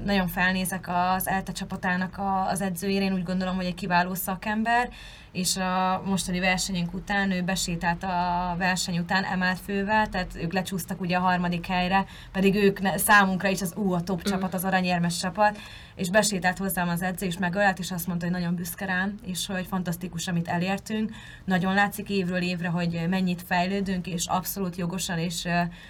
[0.06, 4.90] nagyon felnézek az ELTE csapatának az edzőjére, én úgy gondolom, hogy egy kiváló szakember,
[5.32, 11.02] és a mostani versenyünk után ő besétált a verseny után emelt fővel, tehát ők lecsúsztak
[11.02, 14.32] ugye a harmadik helyre, pedig ők ne, számunkra is az ú, a top mm.
[14.32, 15.58] csapat, az aranyérmes csapat,
[15.98, 19.46] és besétált hozzám az edző, és megölt, és azt mondta, hogy nagyon büszke rám, és
[19.48, 21.12] hogy fantasztikus, amit elértünk.
[21.46, 25.48] Nagyon látszik évről évre, hogy mennyit fejlődünk, és abszolút jogosan és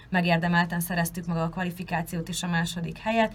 [0.10, 3.34] megérdemelten szereztük meg a kvalifikációt és a második helyet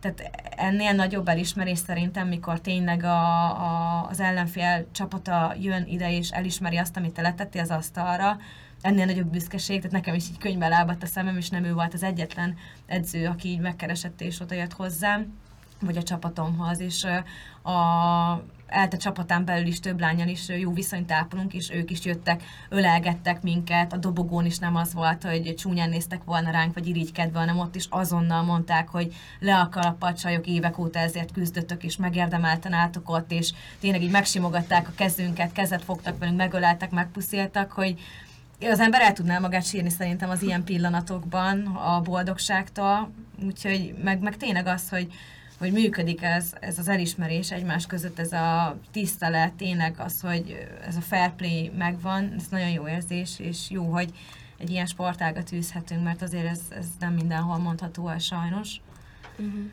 [0.00, 6.30] tehát ennél nagyobb elismerés szerintem, mikor tényleg a, a, az ellenfél csapata jön ide és
[6.30, 8.36] elismeri azt, amit te letettél az asztalra,
[8.80, 11.94] ennél nagyobb büszkeség, tehát nekem is így könyvbe lábadt a szemem, és nem ő volt
[11.94, 12.56] az egyetlen
[12.86, 15.38] edző, aki így megkeresett és oda jött hozzám,
[15.80, 17.06] vagy a csapatomhoz, és
[17.62, 17.72] a,
[18.66, 23.42] ELTE csapatán belül is több lányal is jó viszonyt ápolunk, és ők is jöttek, ölelgettek
[23.42, 27.58] minket, a dobogón is nem az volt, hogy csúnyán néztek volna ránk, vagy irigykedve, hanem
[27.58, 30.14] ott is azonnal mondták, hogy le a kalappal
[30.44, 35.84] évek óta ezért küzdöttök, és megérdemelten álltok ott, és tényleg így megsimogatták a kezünket, kezet
[35.84, 38.00] fogtak velünk, megöleltek, megpuszéltak, hogy
[38.60, 43.12] az ember el tudná magát sírni szerintem az ilyen pillanatokban a boldogságtól,
[43.44, 45.12] úgyhogy meg, meg tényleg az, hogy,
[45.64, 50.96] hogy működik ez, ez az elismerés egymás között, ez a tisztelet, tényleg az, hogy ez
[50.96, 54.10] a fair play megvan, ez nagyon jó érzés, és jó, hogy
[54.58, 58.80] egy ilyen sportágat űzhetünk, mert azért ez, ez nem mindenhol mondható el sajnos.
[59.38, 59.70] Uh-huh.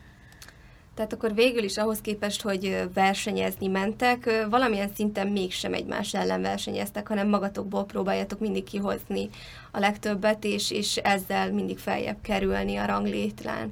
[0.94, 7.08] Tehát akkor végül is ahhoz képest, hogy versenyezni mentek, valamilyen szinten mégsem egymás ellen versenyeztek,
[7.08, 9.28] hanem magatokból próbáljátok mindig kihozni
[9.70, 13.70] a legtöbbet, és, és ezzel mindig feljebb kerülni a ranglétrán.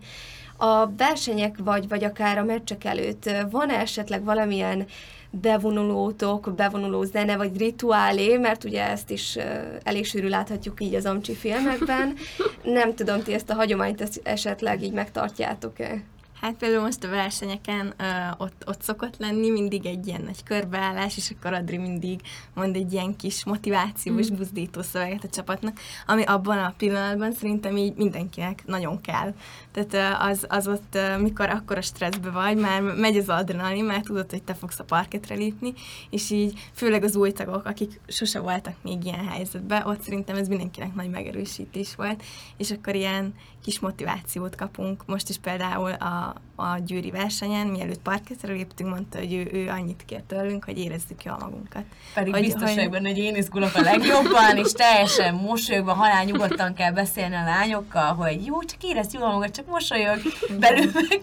[0.63, 4.87] A versenyek vagy, vagy akár a meccsek előtt van esetleg valamilyen
[5.31, 9.39] bevonulótok, bevonuló zene, vagy rituálé, mert ugye ezt is
[9.83, 12.15] elég sűrű láthatjuk így az Amcsi filmekben.
[12.63, 16.03] Nem tudom, ti ezt a hagyományt esetleg így megtartjátok-e?
[16.41, 21.16] Hát például most a versenyeken uh, ott, ott szokott lenni mindig egy ilyen nagy körbeállás,
[21.16, 22.20] és akkor Adri mindig
[22.55, 24.36] mond egy ilyen kis motivációs, mm.
[24.36, 29.34] buzdító szöveget a csapatnak, ami abban a pillanatban szerintem így mindenkinek nagyon kell.
[29.72, 33.84] Tehát uh, az, az ott, uh, mikor akkor a stresszbe vagy, már megy az adrenalin,
[33.84, 35.72] már tudod, hogy te fogsz a parketre lépni,
[36.11, 40.49] és így főleg az új tagok, akik sose voltak még ilyen helyzetben, ott szerintem ez
[40.49, 42.22] mindenkinek nagy megerősítés volt,
[42.57, 43.34] és akkor ilyen
[43.65, 45.03] kis motivációt kapunk.
[45.07, 50.03] Most is például a, a győri versenyen, mielőtt parketre léptünk, mondta, hogy ő, ő annyit
[50.07, 51.85] kért tőlünk, hogy érezzük jól magunkat.
[52.15, 52.91] Pedig hogy, biztos hogy...
[52.91, 58.15] benne, hogy én izgulok a legjobban, és teljesen mosolyogva, halál nyugodtan kell beszélni a lányokkal,
[58.15, 60.19] hogy jó, csak érezd jól magad, csak mosolyog,
[60.59, 61.21] belül meg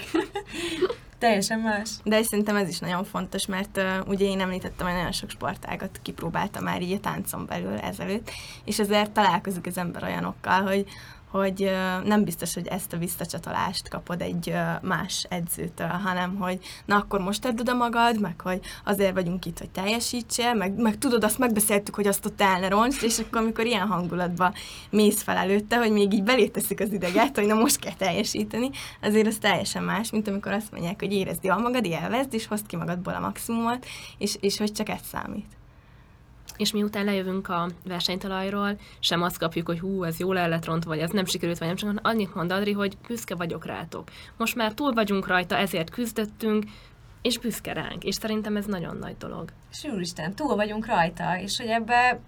[1.20, 1.90] Teljesen más.
[2.04, 6.00] De szerintem ez is nagyon fontos, mert uh, ugye én említettem, hogy nagyon sok sportágat
[6.02, 8.32] kipróbáltam már így a táncon belül ezelőtt,
[8.64, 10.86] és ezért találkozik az ember olyanokkal, hogy
[11.32, 11.72] hogy
[12.04, 17.42] nem biztos, hogy ezt a visszacsatolást kapod egy más edzőtől, hanem hogy na akkor most
[17.42, 21.96] tedd oda magad, meg hogy azért vagyunk itt, hogy teljesítsél, meg, meg tudod, azt megbeszéltük,
[21.96, 24.54] hogy azt ott el ne roncs, és akkor amikor ilyen hangulatban
[24.90, 28.70] mész fel előtte, hogy még így beléteszik az ideget, hogy na most kell teljesíteni,
[29.02, 32.66] azért az teljesen más, mint amikor azt mondják, hogy érezd jól magad, élvezd, és hozd
[32.66, 33.86] ki magadból a maximumot,
[34.18, 35.58] és, és hogy csak ez számít
[36.58, 40.90] és miután lejövünk a versenytalajról, sem azt kapjuk, hogy hú, ez jól el lett rontva,
[40.90, 44.10] vagy ez nem sikerült, vagy nem csak annyit mond Adri, hogy büszke vagyok rátok.
[44.38, 46.64] Most már túl vagyunk rajta, ezért küzdöttünk,
[47.22, 49.50] és büszke ránk, és szerintem ez nagyon nagy dolog.
[49.72, 49.88] És
[50.36, 52.20] túl vagyunk rajta, és hogy ebbe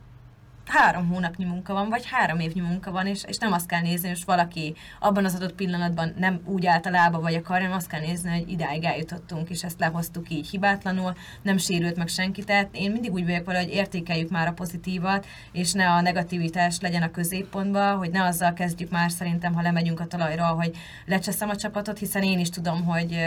[0.70, 4.08] három hónapnyi munka van, vagy három évnyi munka van, és, és nem azt kell nézni,
[4.08, 8.30] hogy valaki abban az adott pillanatban nem úgy általában vagy akar, hanem azt kell nézni,
[8.30, 12.44] hogy idáig eljutottunk, és ezt lehoztuk így hibátlanul, nem sérült meg senki.
[12.44, 16.80] Tehát én mindig úgy vagyok vele, hogy értékeljük már a pozitívat, és ne a negativitás
[16.80, 21.50] legyen a középpontban, hogy ne azzal kezdjük már szerintem, ha lemegyünk a talajról, hogy lecseszem
[21.50, 23.18] a csapatot, hiszen én is tudom, hogy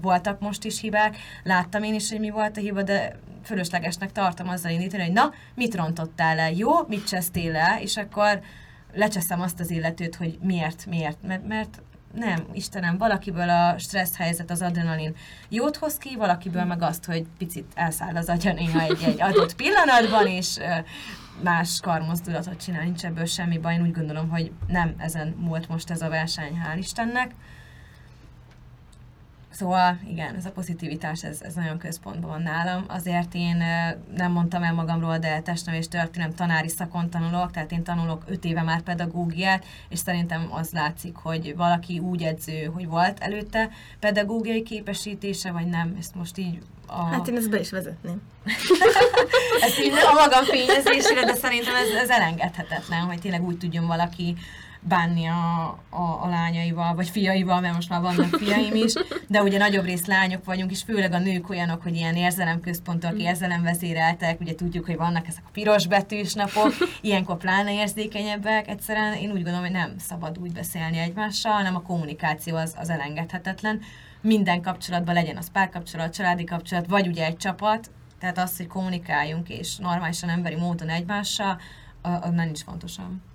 [0.00, 4.48] voltak most is hibák, láttam én is, hogy mi volt a hiba, de fölöslegesnek tartom
[4.48, 8.40] azzal indítani, hogy na, mit rontottál el, jó, mit csesztél el, és akkor
[8.94, 11.82] lecseszem azt az illetőt, hogy miért, miért, mert, mert
[12.14, 15.14] nem, Istenem, valakiből a stressz helyzet, az adrenalin
[15.48, 19.56] jót hoz ki, valakiből meg azt, hogy picit elszáll az agya néha egy, egy adott
[19.56, 20.58] pillanatban, és
[21.42, 23.74] más karmozdulatot csinál, nincs ebből semmi baj.
[23.74, 27.30] Én úgy gondolom, hogy nem ezen múlt most ez a verseny, hál' Istennek.
[29.52, 32.84] Szóval igen, ez a pozitivitás, ez, ez nagyon központban van nálam.
[32.88, 33.56] Azért én
[34.16, 38.62] nem mondtam el magamról, de testnevelés történelem tanári szakon tanulok, tehát én tanulok öt éve
[38.62, 45.52] már pedagógiát, és szerintem az látszik, hogy valaki úgy edző, hogy volt előtte pedagógiai képesítése,
[45.52, 45.96] vagy nem.
[45.98, 47.04] Ezt most így a...
[47.04, 48.22] Hát én ezt be is vezetném.
[49.66, 54.36] ezt így a magam fényezésére, de szerintem ez, ez elengedhetetlen, hogy tényleg úgy tudjon valaki
[54.88, 58.92] bánni a, a, a lányaival, vagy fiaival, mert most már vannak fiaim is,
[59.28, 64.40] de ugye nagyobb rész lányok vagyunk, és főleg a nők olyanok, hogy ilyen érzelemközpontok, érzelemvezéreltek,
[64.40, 69.12] ugye tudjuk, hogy vannak ezek a piros betűs napok, ilyenkor pláne érzékenyebbek, egyszerűen.
[69.12, 73.80] Én úgy gondolom, hogy nem szabad úgy beszélni egymással, hanem a kommunikáció az, az elengedhetetlen.
[74.20, 79.48] Minden kapcsolatban legyen az párkapcsolat, családi kapcsolat, vagy ugye egy csapat, tehát az, hogy kommunikáljunk
[79.48, 81.60] és normálisan emberi módon egymással,
[82.02, 83.31] az nem is fontosabb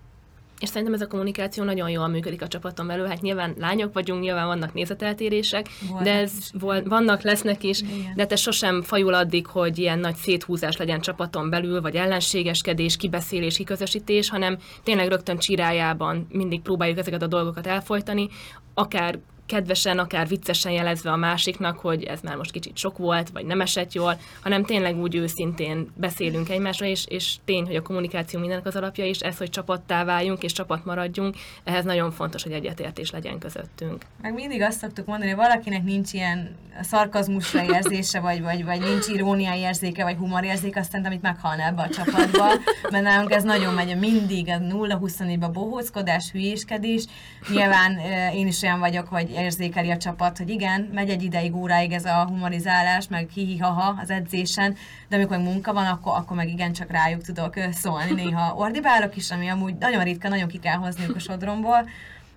[0.60, 3.06] és szerintem ez a kommunikáció nagyon jól működik a csapaton belül.
[3.06, 8.14] Hát nyilván lányok vagyunk, nyilván vannak nézeteltérések, Volt de ez vol, vannak, lesznek is, Igen.
[8.16, 13.56] de ez sosem fajul addig, hogy ilyen nagy széthúzás legyen csapaton belül, vagy ellenségeskedés, kibeszélés,
[13.56, 18.28] kiközösítés, hanem tényleg rögtön csirájában mindig próbáljuk ezeket a dolgokat elfolytani,
[18.74, 23.46] akár kedvesen, akár viccesen jelezve a másiknak, hogy ez már most kicsit sok volt, vagy
[23.46, 28.40] nem esett jól, hanem tényleg úgy őszintén beszélünk egymásra, és, és tény, hogy a kommunikáció
[28.40, 32.52] mindenek az alapja, és ez, hogy csapattá váljunk, és csapat maradjunk, ehhez nagyon fontos, hogy
[32.52, 34.06] egyetértés legyen közöttünk.
[34.22, 39.08] Meg mindig azt szoktuk mondani, hogy valakinek nincs ilyen szarkazmusra érzése, vagy, vagy, vagy nincs
[39.08, 42.46] irónia érzéke, vagy humor érzéke, aztán amit meghalna ebbe a csapatba,
[42.92, 47.06] mert nálunk ez nagyon megy, mindig a 0-24-ben bohózkodás, hülyéskedés.
[47.50, 48.00] Nyilván
[48.34, 52.06] én is olyan vagyok, hogy érzékeli a csapat, hogy igen, megy egy ideig, óráig ez
[52.06, 54.76] a humorizálás, meg hihihaha az edzésen,
[55.10, 58.14] de amikor munka van, akkor, akkor meg igen, csak rájuk tudok szólni.
[58.14, 61.90] Néha ordibálok is, ami amúgy nagyon ritka, nagyon ki kell hozniuk a sodromból,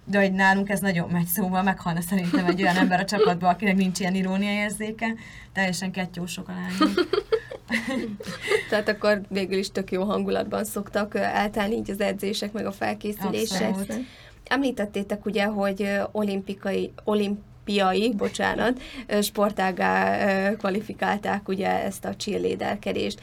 [0.04, 3.76] de hogy nálunk ez nagyon megy, szóval meghalna szerintem egy olyan ember a csapatban, akinek
[3.76, 5.14] nincs ilyen irónia érzéke.
[5.52, 7.08] Teljesen kettyósok a lányok.
[8.70, 13.68] Tehát akkor végül is tök jó hangulatban szoktak eltelni így az edzések, meg a felkészülések.
[13.68, 14.04] Abszolút.
[14.44, 18.80] Említettétek ugye, hogy olimpikai, olimpiai, bocsánat,
[19.22, 23.20] sportágá kvalifikálták ugye ezt a cheerleaderkedést.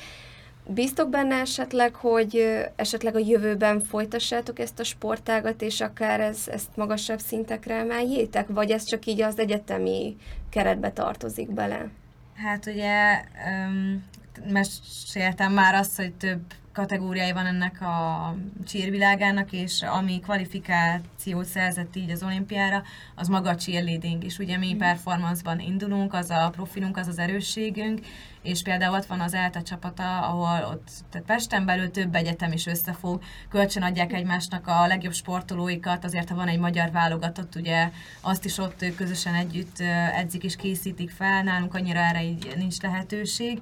[0.70, 6.70] Bíztok benne esetleg, hogy esetleg a jövőben folytassátok ezt a sportágat, és akár ez, ezt
[6.76, 10.16] magasabb szintekre emeljétek, vagy ez csak így az egyetemi
[10.50, 11.90] keretbe tartozik bele?
[12.36, 13.24] Hát ugye
[13.68, 14.04] um,
[14.52, 16.42] meséltem már azt, hogy több
[16.78, 18.36] kategóriái van ennek a
[18.68, 22.84] csírvilágának, és ami kvalifikációt szerzett így az olimpiára,
[23.16, 24.38] az maga a cheerleading is.
[24.38, 24.78] Ugye mi mm.
[24.78, 28.00] performanceban indulunk, az a profilunk, az az erősségünk,
[28.42, 32.66] és például ott van az ELTE csapata, ahol ott tehát Pesten belül több egyetem is
[32.66, 37.90] összefog, kölcsön adják egymásnak a legjobb sportolóikat, azért ha van egy magyar válogatott, ugye
[38.22, 39.80] azt is ott közösen együtt
[40.16, 43.62] edzik és készítik fel, nálunk annyira erre így nincs lehetőség.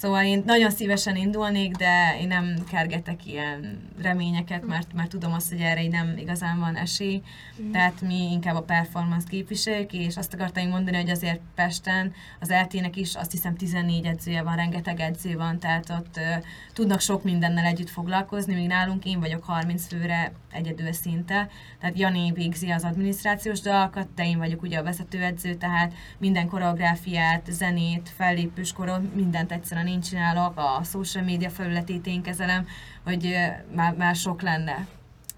[0.00, 5.48] Szóval én nagyon szívesen indulnék, de én nem kergetek ilyen reményeket, mert, mert tudom azt,
[5.48, 7.22] hogy erre így nem igazán van esély.
[7.62, 7.70] Mm.
[7.70, 12.96] Tehát mi inkább a performance képviseljük, és azt akartam mondani, hogy azért Pesten az LT-nek
[12.96, 17.64] is azt hiszem 14 edzője van, rengeteg edző van, tehát ott uh, tudnak sok mindennel
[17.64, 21.48] együtt foglalkozni, míg nálunk én vagyok 30 főre egyedül szinte.
[21.80, 27.46] Tehát Jani végzi az adminisztrációs dolgokat, de én vagyok ugye a vezetőedző, tehát minden koreográfiát,
[27.50, 32.66] zenét, fellépőskoron, mindent egyszerűen én csinálok, a social media felületét én kezelem,
[33.04, 33.36] hogy
[33.74, 34.86] már, már sok lenne,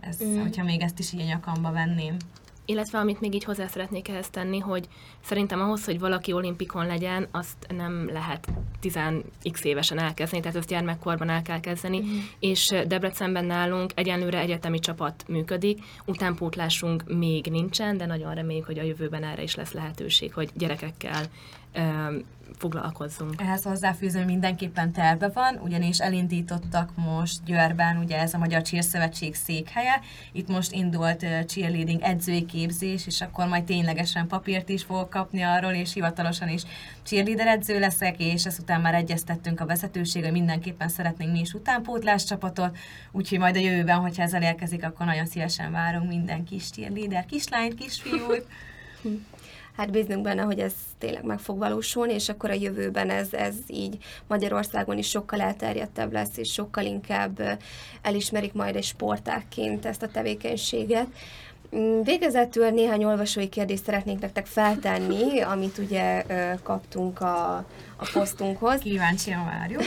[0.01, 0.41] ez, mm.
[0.41, 2.17] hogyha még ezt is így a nyakamba venném.
[2.71, 4.89] Illetve amit még így hozzá szeretnék ehhez tenni, hogy
[5.25, 8.49] szerintem ahhoz, hogy valaki olimpikon legyen, azt nem lehet
[8.83, 12.19] 10x évesen elkezdeni, tehát ezt gyermekkorban el kell kezdeni, mm.
[12.39, 18.83] és Debrecenben nálunk egyenlőre egyetemi csapat működik, utánpótlásunk még nincsen, de nagyon reméljük, hogy a
[18.83, 21.25] jövőben erre is lesz lehetőség, hogy gyerekekkel
[22.61, 23.41] foglalkozzunk.
[23.41, 29.35] Ehhez hozzáfűző mindenképpen terve van, ugyanis elindítottak most Győrben, ugye ez a Magyar Cheer Szövetség
[29.35, 30.01] székhelye,
[30.33, 35.73] itt most indult cheerleading edzői képzés, és akkor majd ténylegesen papírt is fogok kapni arról,
[35.73, 36.63] és hivatalosan is
[37.03, 42.25] cheerleader edző leszek, és ezután már egyeztettünk a vezetőség, hogy mindenképpen szeretnénk mi is utánpótlás
[42.25, 42.77] csapatot,
[43.13, 47.75] úgyhogy majd a jövőben, hogyha ez elérkezik, akkor nagyon szívesen várunk minden kis cheerleader, kislányt,
[47.75, 48.47] kisfiút.
[49.81, 53.55] hát bíznunk benne, hogy ez tényleg meg fog valósulni, és akkor a jövőben ez, ez
[53.67, 57.59] így Magyarországon is sokkal elterjedtebb lesz, és sokkal inkább
[58.03, 61.07] elismerik majd egy sportákként ezt a tevékenységet.
[61.77, 66.25] Mm, végezetül néhány olvasói kérdést szeretnék nektek feltenni, amit ugye
[66.63, 67.55] kaptunk a,
[67.97, 68.81] a posztunkhoz.
[68.81, 69.83] Kíváncsian várjuk.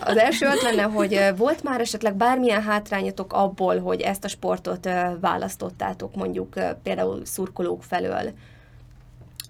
[0.00, 4.88] Az első az lenne, hogy volt már esetleg bármilyen hátrányotok abból, hogy ezt a sportot
[5.20, 8.32] választottátok mondjuk például szurkolók felől?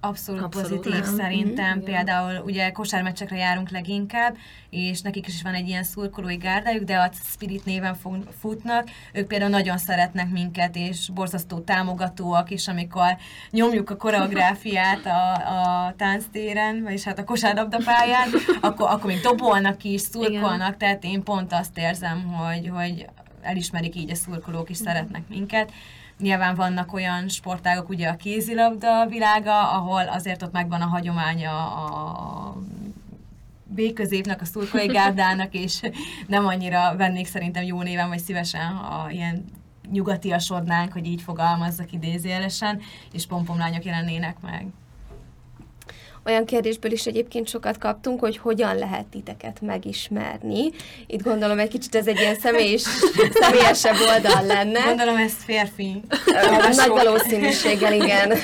[0.01, 1.15] Abszolút, Abszolút pozitív nem.
[1.15, 1.77] szerintem.
[1.77, 4.37] Mm-hmm, Például ugye kosármeccsekre járunk leginkább,
[4.71, 7.97] és nekik is van egy ilyen szurkolói gárdájuk, de a Spirit néven
[8.41, 8.89] futnak.
[9.13, 13.17] Ők például nagyon szeretnek minket, és borzasztó támogatóak, és amikor
[13.51, 18.29] nyomjuk a koreográfiát a, a tánctéren, vagyis hát a kosárlabdapályán,
[18.61, 20.79] akkor, akkor még dobolnak is, szurkolnak, Igen.
[20.79, 23.07] tehát én pont azt érzem, hogy, hogy
[23.43, 25.73] elismerik így a szurkolók, és szeretnek minket.
[26.19, 32.57] Nyilván vannak olyan sportágok, ugye a kézilabda világa, ahol azért ott megvan a hagyománya a
[33.65, 35.81] B-középnek, a szurkolai gárdának, és
[36.27, 39.45] nem annyira vennék szerintem jó néven, vagy szívesen, ha ilyen
[39.91, 42.81] nyugatiasodnánk, hogy így fogalmazzak idézélesen,
[43.13, 44.67] és pompomlányok jelennének meg
[46.29, 50.71] olyan kérdésből is egyébként sokat kaptunk, hogy hogyan lehet titeket megismerni.
[51.07, 52.83] Itt gondolom egy kicsit ez egy ilyen személyes,
[53.41, 54.81] személyesebb oldal lenne.
[54.81, 56.03] Gondolom ez férfi.
[56.77, 58.33] Nagy valószínűséggel, igen.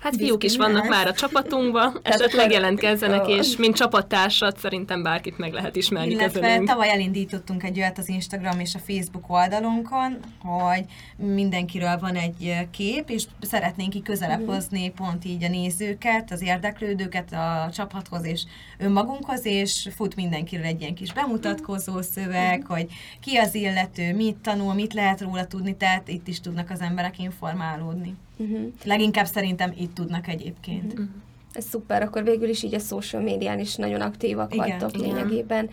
[0.00, 5.52] Hát fiúk is vannak már a csapatunkban, esetleg jelentkezzenek, és mint csapattársat szerintem bárkit meg
[5.52, 6.68] lehet ismerni Illetve közülünk.
[6.68, 10.84] tavaly elindítottunk egy olyat az Instagram és a Facebook oldalunkon, hogy
[11.16, 14.50] mindenkiről van egy kép, és szeretnénk ki közelebb mhm.
[14.50, 18.42] hozni pont így a nézőket, az érdeklődőket a csapathoz és
[18.78, 22.86] önmagunkhoz, és fut mindenkiről egy ilyen kis bemutatkozó szöveg, hogy
[23.20, 27.18] ki az illető, mit tanul, mit lehet róla tudni, tehát itt is tudnak az emberek
[27.18, 28.14] informálódni.
[28.40, 28.72] Uh-huh.
[28.84, 30.92] Leginkább szerintem itt tudnak egyébként.
[30.92, 31.08] Uh-huh.
[31.52, 34.68] Ez szuper, akkor végül is így a social médián is nagyon aktívak Igen.
[34.68, 35.14] vagytok Igen.
[35.14, 35.70] lényegében.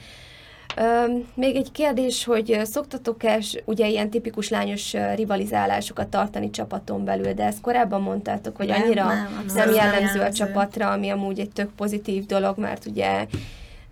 [0.78, 7.44] Uh, még egy kérdés, hogy szoktatok-e ugye ilyen tipikus lányos rivalizálásokat tartani csapaton belül, de
[7.44, 11.70] ezt korábban mondtátok, hogy annyira nem, nem, nem jellemző a csapatra, ami amúgy egy tök
[11.76, 13.26] pozitív dolog, mert ugye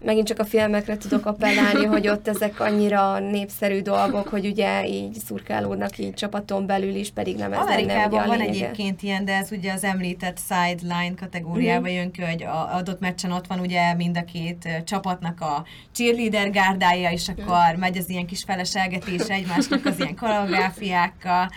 [0.06, 5.14] megint csak a filmekre tudok appellálni, hogy ott ezek annyira népszerű dolgok, hogy ugye így
[5.26, 9.52] szurkálódnak így csapaton belül is, pedig nem ez Amerikában lenne, van egyébként ilyen, de ez
[9.52, 11.94] ugye az említett sideline kategóriába mm.
[11.94, 16.50] jön ki, hogy a adott meccsen ott van ugye mind a két csapatnak a cheerleader
[16.50, 17.80] gárdája, és akkor mm.
[17.80, 21.50] megy az ilyen kis feleselgetés egymásnak az ilyen koreográfiákkal,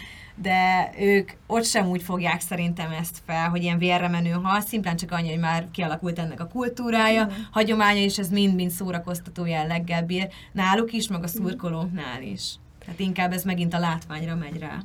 [0.43, 4.97] de ők ott sem úgy fogják szerintem ezt fel, hogy ilyen vérre menő hal, szimplán
[4.97, 7.43] csak annyi, hogy már kialakult ennek a kultúrája, mm.
[7.51, 12.55] hagyománya, és ez mind-mind szórakoztató jelleggel bír náluk is, meg a szurkolóknál is.
[12.79, 14.79] Tehát inkább ez megint a látványra megy rá.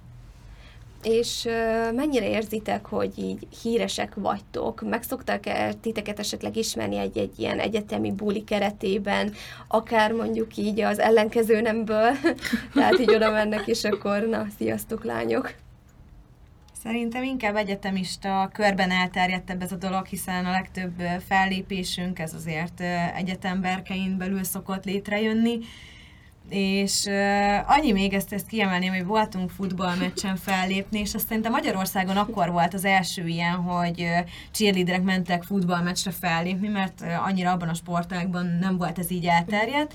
[1.03, 1.47] És
[1.95, 4.81] mennyire érzitek, hogy így híresek vagytok?
[4.81, 9.33] Meg szoktak-e titeket esetleg ismerni egy-egy ilyen egyetemi buli keretében,
[9.67, 12.11] akár mondjuk így az ellenkező nemből,
[12.73, 15.53] tehát így oda mennek, és akkor na, sziasztok lányok!
[16.83, 22.81] Szerintem inkább egyetemista körben elterjedtebb ez a dolog, hiszen a legtöbb fellépésünk ez azért
[23.15, 25.59] egyetemberkein belül szokott létrejönni,
[26.49, 32.17] és uh, annyi még ezt, ezt kiemelném, hogy voltunk futballmeccsen fellépni, és azt szerintem Magyarországon
[32.17, 37.69] akkor volt az első ilyen, hogy uh, cheerleaderek mentek futballmeccsre fellépni, mert uh, annyira abban
[37.69, 39.93] a sportágban nem volt ez így elterjedt,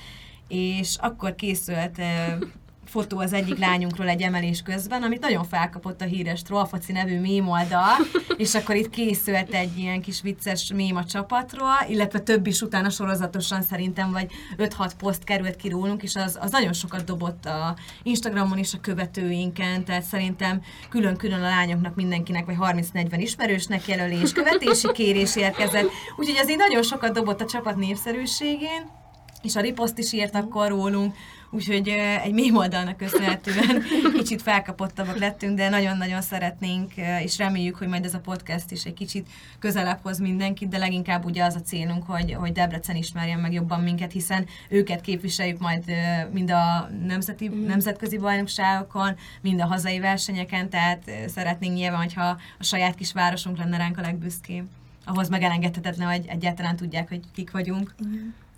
[0.49, 2.49] és akkor készült uh,
[2.89, 7.49] fotó az egyik lányunkról egy emelés közben, amit nagyon felkapott a híres Trollfoci nevű mém
[7.49, 7.97] oldal,
[8.37, 12.91] és akkor itt készült egy ilyen kis vicces mém a csapatról, illetve több is utána
[12.91, 17.77] sorozatosan szerintem, vagy 5-6 poszt került ki rólunk, és az, az nagyon sokat dobott a
[18.03, 24.93] Instagramon is a követőinken, tehát szerintem külön-külön a lányoknak mindenkinek, vagy 30-40 ismerősnek jelölés, követési
[24.93, 28.97] kérés érkezett, úgyhogy ez így nagyon sokat dobott a csapat népszerűségén,
[29.43, 31.15] és a riposzt is írt akkor rólunk,
[31.51, 31.89] úgyhogy
[32.23, 33.83] egy mém oldalnak köszönhetően
[34.19, 36.93] kicsit felkapottabbak lettünk, de nagyon-nagyon szeretnénk,
[37.23, 39.29] és reméljük, hogy majd ez a podcast is egy kicsit
[39.59, 43.81] közelebb hoz mindenkit, de leginkább ugye az a célunk, hogy, hogy Debrecen ismerjen meg jobban
[43.81, 45.85] minket, hiszen őket képviseljük majd
[46.33, 47.67] mind a nemzeti, mm.
[47.67, 52.27] nemzetközi bajnokságokon, mind a hazai versenyeken, tehát szeretnénk nyilván, hogyha
[52.59, 54.65] a saját kis városunk lenne ránk a legbüszkébb
[55.05, 57.95] ahhoz megelengedhetetlen, hogy egyáltalán tudják, hogy kik vagyunk.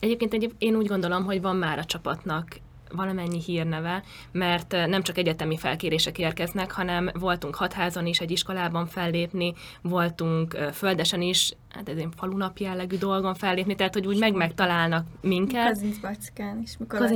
[0.00, 2.60] Egyébként egy, én úgy gondolom, hogy van már a csapatnak
[2.92, 9.54] valamennyi hírneve, mert nem csak egyetemi felkérések érkeznek, hanem voltunk hatházon is, egy iskolában fellépni,
[9.82, 15.06] voltunk földesen is, hát ez egy falunap jellegű dolgon fellépni, tehát hogy úgy meg megtalálnak
[15.20, 15.66] minket.
[15.66, 17.08] Kazincbarckán is, mikor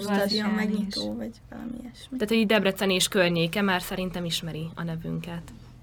[0.00, 2.16] stadion megnyitó, vagy valami ilyesmi.
[2.16, 5.42] Tehát, hogy így Debrecen és környéke már szerintem ismeri a nevünket.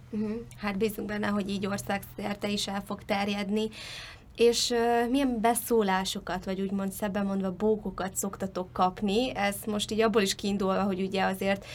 [0.09, 0.31] Uh-huh.
[0.57, 3.69] Hát bízunk benne, hogy így országszerte is el fog terjedni.
[4.35, 9.35] És uh, milyen beszólásokat, vagy úgymond szebben mondva bókokat szoktatok kapni?
[9.35, 11.65] Ez most így abból is kiindulva, hogy ugye azért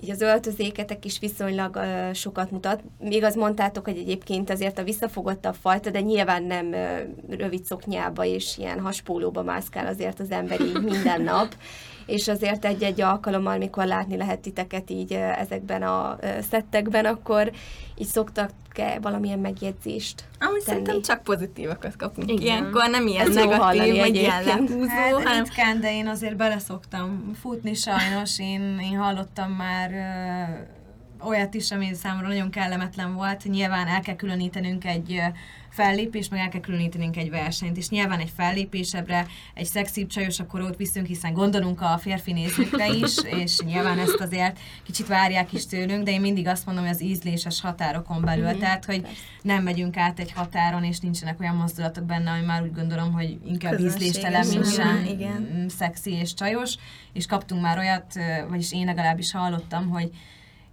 [0.00, 2.82] így az öltözéketek is viszonylag uh, sokat mutat.
[2.98, 8.24] Még az mondtátok, hogy egyébként azért a visszafogottabb fajta, de nyilván nem uh, rövid szoknyába
[8.24, 11.54] és ilyen haspólóba mászkál azért az emberi minden nap
[12.06, 16.18] és azért egy-egy alkalommal, mikor látni lehet titeket így ezekben a
[16.50, 17.52] szettekben, akkor
[17.96, 20.64] így szoktak-e valamilyen megjegyzést Amúgy tenni?
[20.64, 22.42] szerintem csak pozitívakat kapunk Igen.
[22.42, 25.44] ilyenkor, nem ilyen Ez negatív, vagy ilyen lehúzó, hát, hanem...
[25.44, 30.82] Ritkán, de én azért beleszoktam futni sajnos, én, én hallottam már uh,
[31.20, 33.44] olyat is, ami számomra nagyon kellemetlen volt.
[33.44, 35.36] Nyilván el kell különítenünk egy uh,
[35.74, 40.60] fellépés, meg el kell különítenünk egy versenyt, és nyilván egy fellépésebbre, egy szexibb csajos akkor
[40.60, 45.66] ott viszünk, hiszen gondolunk a férfi nézőkre is, és nyilván ezt azért kicsit várják is
[45.66, 48.58] tőlünk, de én mindig azt mondom, hogy az ízléses határokon belül, mm-hmm.
[48.58, 49.06] tehát, hogy
[49.42, 53.38] nem megyünk át egy határon, és nincsenek olyan mozdulatok benne, ami már úgy gondolom, hogy
[53.46, 55.66] inkább ízléstelen, mint sem igen.
[55.68, 56.74] szexi és csajos,
[57.12, 58.14] és kaptunk már olyat,
[58.48, 60.10] vagyis én legalábbis hallottam, hogy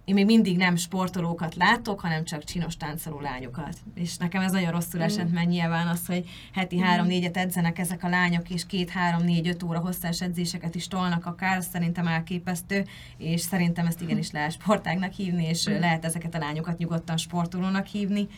[0.04, 3.76] én még mindig nem sportolókat látok, hanem csak csinos táncoló lányokat.
[3.94, 5.02] És nekem ez nagyon rosszul mm.
[5.02, 6.80] esett, mert nyilván az, hogy heti mm.
[6.80, 12.06] három-négyet edzenek ezek a lányok, és két-három-négy-öt óra hosszás edzéseket is tolnak akár, az szerintem
[12.06, 12.84] elképesztő,
[13.16, 15.78] és szerintem ezt igenis lehet sportágnak hívni, és mm.
[15.78, 18.28] lehet ezeket a lányokat nyugodtan sportolónak hívni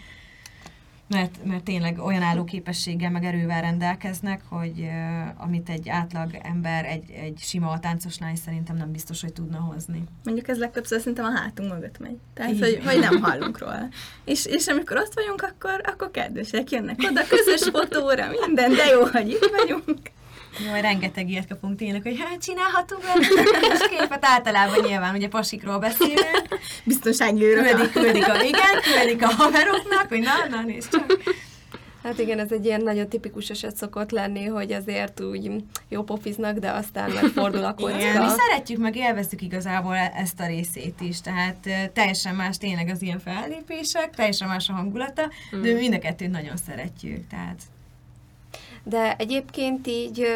[1.09, 7.11] mert, mert tényleg olyan állóképességgel, meg erővel rendelkeznek, hogy uh, amit egy átlag ember, egy,
[7.11, 10.05] egy sima táncos lány szerintem nem biztos, hogy tudna hozni.
[10.25, 12.17] Mondjuk ez legtöbbször szerintem a hátunk mögött megy.
[12.35, 13.89] Tehát, hogy, hogy nem hallunk róla.
[14.25, 19.05] És, és amikor ott vagyunk, akkor, akkor kedvesek jönnek oda, közös fotóra, minden, de jó,
[19.07, 19.99] hogy itt vagyunk.
[20.67, 23.03] Jaj, rengeteg ilyet kapunk tényleg, hogy hát csinálhatunk
[23.73, 26.49] és képet általában nyilván, ugye pasikról beszélünk.
[26.85, 27.65] Biztonsági őrök.
[27.67, 31.19] Küldik, küldik a, igen, küldik a haveroknak, hogy na, na, nézd csak.
[32.03, 35.51] Hát igen, ez egy ilyen nagyon tipikus eset szokott lenni, hogy azért úgy
[35.89, 37.99] jó pofiznak, de aztán megfordul a kocka.
[37.99, 43.03] Igen, mi szeretjük, meg élvezzük igazából ezt a részét is, tehát teljesen más tényleg az
[43.03, 45.63] ilyen fellépések, teljesen más a hangulata, mm.
[45.63, 47.63] de mind a kettőt nagyon szeretjük, tehát
[48.85, 50.27] de egyébként így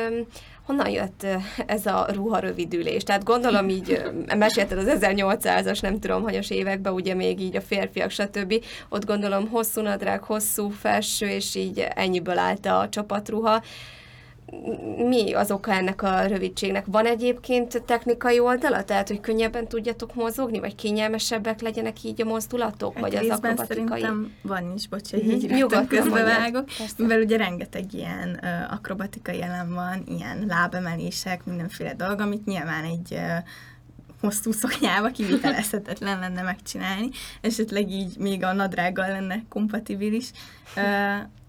[0.63, 1.27] honnan jött
[1.67, 3.03] ez a ruha rövidülés?
[3.03, 4.03] Tehát gondolom így,
[4.37, 8.65] mesélted az 1800-as, nem tudom, hanyas években, ugye még így a férfiak, stb.
[8.89, 13.63] Ott gondolom hosszú nadrág, hosszú felső, és így ennyiből állt a csapatruha
[15.09, 16.85] mi az oka ennek a rövidségnek?
[16.87, 18.85] Van egyébként technikai oldala?
[18.85, 24.07] Tehát, hogy könnyebben tudjatok mozogni, vagy kényelmesebbek legyenek így a mozdulatok, hát vagy az akrobatikai?
[24.43, 30.03] van is, bocs, hogy így Nyugodtan közbevágok, mivel ugye rengeteg ilyen uh, akrobatikai elem van,
[30.07, 33.21] ilyen lábemelések, mindenféle dolog, amit nyilván egy uh,
[34.21, 37.09] hosszú szoknyába kivitelezhetetlen lenne megcsinálni,
[37.41, 40.31] esetleg így még a nadrággal lenne kompatibilis,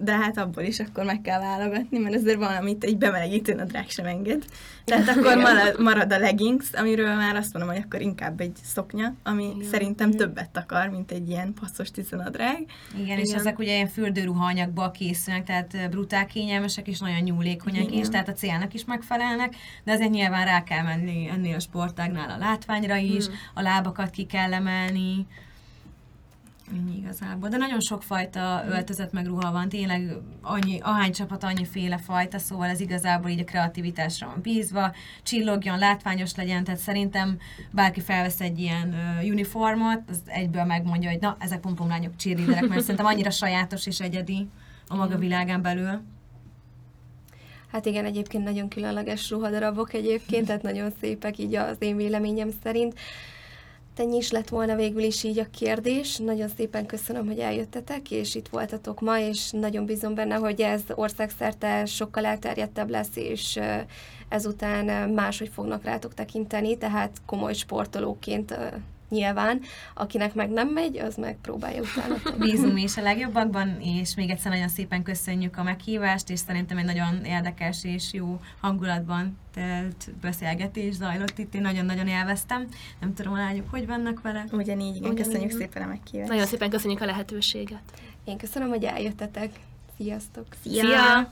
[0.01, 3.89] de hát abból is akkor meg kell válogatni, mert azért van, amit egy bemelegítő nadrág
[3.89, 4.45] sem enged.
[4.85, 9.13] Tehát akkor marad, marad a leggings, amiről már azt mondom, hogy akkor inkább egy szoknya,
[9.23, 9.69] ami Igen.
[9.69, 12.65] szerintem többet akar, mint egy ilyen passzos tizenadrág.
[12.93, 17.87] Igen, Igen, és ezek ugye ilyen fürdőruha anyagból készülnek, tehát brutál kényelmesek és nagyon nyúlékonyak
[17.87, 17.99] Igen.
[17.99, 22.29] is, tehát a célnak is megfelelnek, de azért nyilván rá kell menni ennél a sportágnál
[22.29, 23.35] a látványra is, hmm.
[23.53, 25.27] a lábakat ki kell emelni,
[26.73, 27.49] Ennyi igazából.
[27.49, 32.39] De nagyon sok fajta öltözet meg ruha van, tényleg annyi, ahány csapat, annyi féle fajta,
[32.39, 34.93] szóval ez igazából így a kreativitásra van bízva,
[35.23, 37.37] csillogjon, látványos legyen, tehát szerintem
[37.71, 42.81] bárki felvesz egy ilyen uh, uniformot, az egyből megmondja, hogy na, ezek pompomlányok cheerleaderek, mert
[42.81, 44.47] szerintem annyira sajátos és egyedi
[44.87, 46.01] a maga világán belül.
[47.71, 52.99] Hát igen, egyébként nagyon különleges ruhadarabok egyébként, tehát nagyon szépek így az én véleményem szerint
[53.99, 56.17] ennyi is lett volna végül is így a kérdés.
[56.17, 60.81] Nagyon szépen köszönöm, hogy eljöttetek, és itt voltatok ma, és nagyon bízom benne, hogy ez
[60.89, 63.59] országszerte sokkal elterjedtebb lesz, és
[64.29, 68.55] ezután máshogy fognak rátok tekinteni, tehát komoly sportolóként
[69.09, 69.61] nyilván.
[69.93, 72.15] Akinek meg nem megy, az meg próbálja utána.
[72.45, 76.77] Bízunk mi is a legjobbakban, és még egyszer nagyon szépen köszönjük a meghívást, és szerintem
[76.77, 82.67] egy nagyon érdekes és jó hangulatban telt beszélgetés zajlott itt, én nagyon-nagyon élveztem.
[82.99, 84.45] Nem tudom, a lányok hogy vannak vele.
[84.51, 85.25] Ugyanígy, igen, Ugyanígy.
[85.25, 86.29] köszönjük szépen a meghívást.
[86.29, 87.81] Nagyon szépen köszönjük a lehetőséget.
[88.23, 89.51] Én köszönöm, hogy eljöttetek.
[89.97, 90.45] Sziasztok!
[90.63, 91.31] Szia!